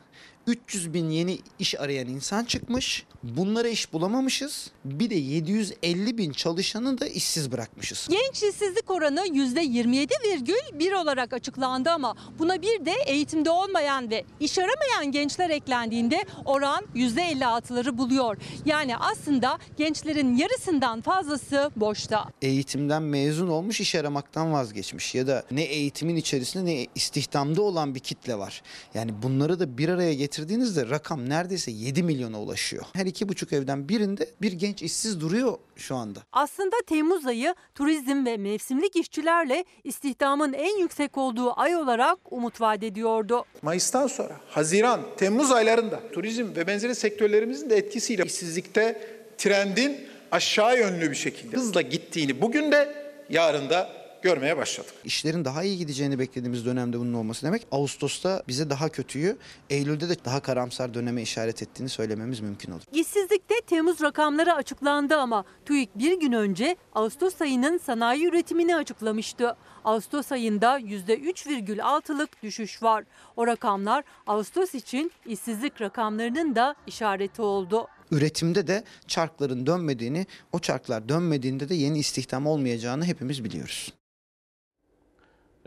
[0.48, 3.06] 300 bin yeni iş arayan insan çıkmış.
[3.24, 4.72] Bunlara iş bulamamışız.
[4.86, 8.08] Bir de 750 bin çalışanı da işsiz bırakmışız.
[8.10, 15.12] Genç işsizlik oranı %27,1 olarak açıklandı ama buna bir de eğitimde olmayan ve iş aramayan
[15.12, 18.38] gençler eklendiğinde oran %56'ları buluyor.
[18.66, 22.26] Yani aslında gençlerin yarısından fazlası boşta.
[22.42, 28.00] Eğitimden mezun olmuş iş aramaktan vazgeçmiş ya da ne eğitimin içerisinde ne istihdamda olan bir
[28.00, 28.62] kitle var.
[28.94, 32.86] Yani bunları da bir araya getirdiğinizde rakam neredeyse 7 milyona ulaşıyor.
[32.94, 36.20] Her iki buçuk evden birinde bir genç işsiz duruyor şu anda.
[36.32, 42.84] Aslında Temmuz ayı turizm ve mevsimlik işçilerle istihdamın en yüksek olduğu ay olarak umut vaat
[42.84, 43.46] ediyordu.
[43.62, 49.02] Mayıs'tan sonra Haziran, Temmuz aylarında turizm ve benzeri sektörlerimizin de etkisiyle işsizlikte
[49.38, 49.98] trendin
[50.32, 52.96] aşağı yönlü bir şekilde hızla gittiğini bugün de
[53.30, 54.94] yarın da görmeye başladık.
[55.04, 59.38] İşlerin daha iyi gideceğini beklediğimiz dönemde bunun olması demek Ağustos'ta bize daha kötüyü,
[59.70, 62.82] Eylül'de de daha karamsar döneme işaret ettiğini söylememiz mümkün olur.
[62.92, 69.56] İşsizlikte Temmuz rakamları açıklandı ama TÜİK bir gün önce Ağustos ayının sanayi üretimini açıklamıştı.
[69.86, 73.04] Ağustos ayında %3,6'lık düşüş var.
[73.36, 77.88] O rakamlar Ağustos için işsizlik rakamlarının da işareti oldu.
[78.12, 83.94] Üretimde de çarkların dönmediğini, o çarklar dönmediğinde de yeni istihdam olmayacağını hepimiz biliyoruz.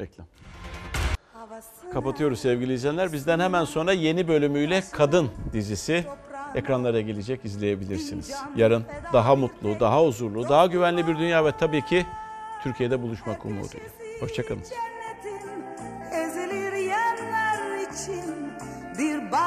[0.00, 0.26] Reklam.
[1.92, 3.12] Kapatıyoruz sevgili izleyenler.
[3.12, 6.04] Bizden hemen sonra yeni bölümüyle Kadın dizisi
[6.54, 8.32] ekranlara gelecek izleyebilirsiniz.
[8.56, 12.06] Yarın daha mutlu, daha huzurlu, daha güvenli bir dünya ve tabii ki
[12.62, 13.86] Türkiye'de buluşmak umuduyla.
[14.20, 14.62] Hoşçakalın.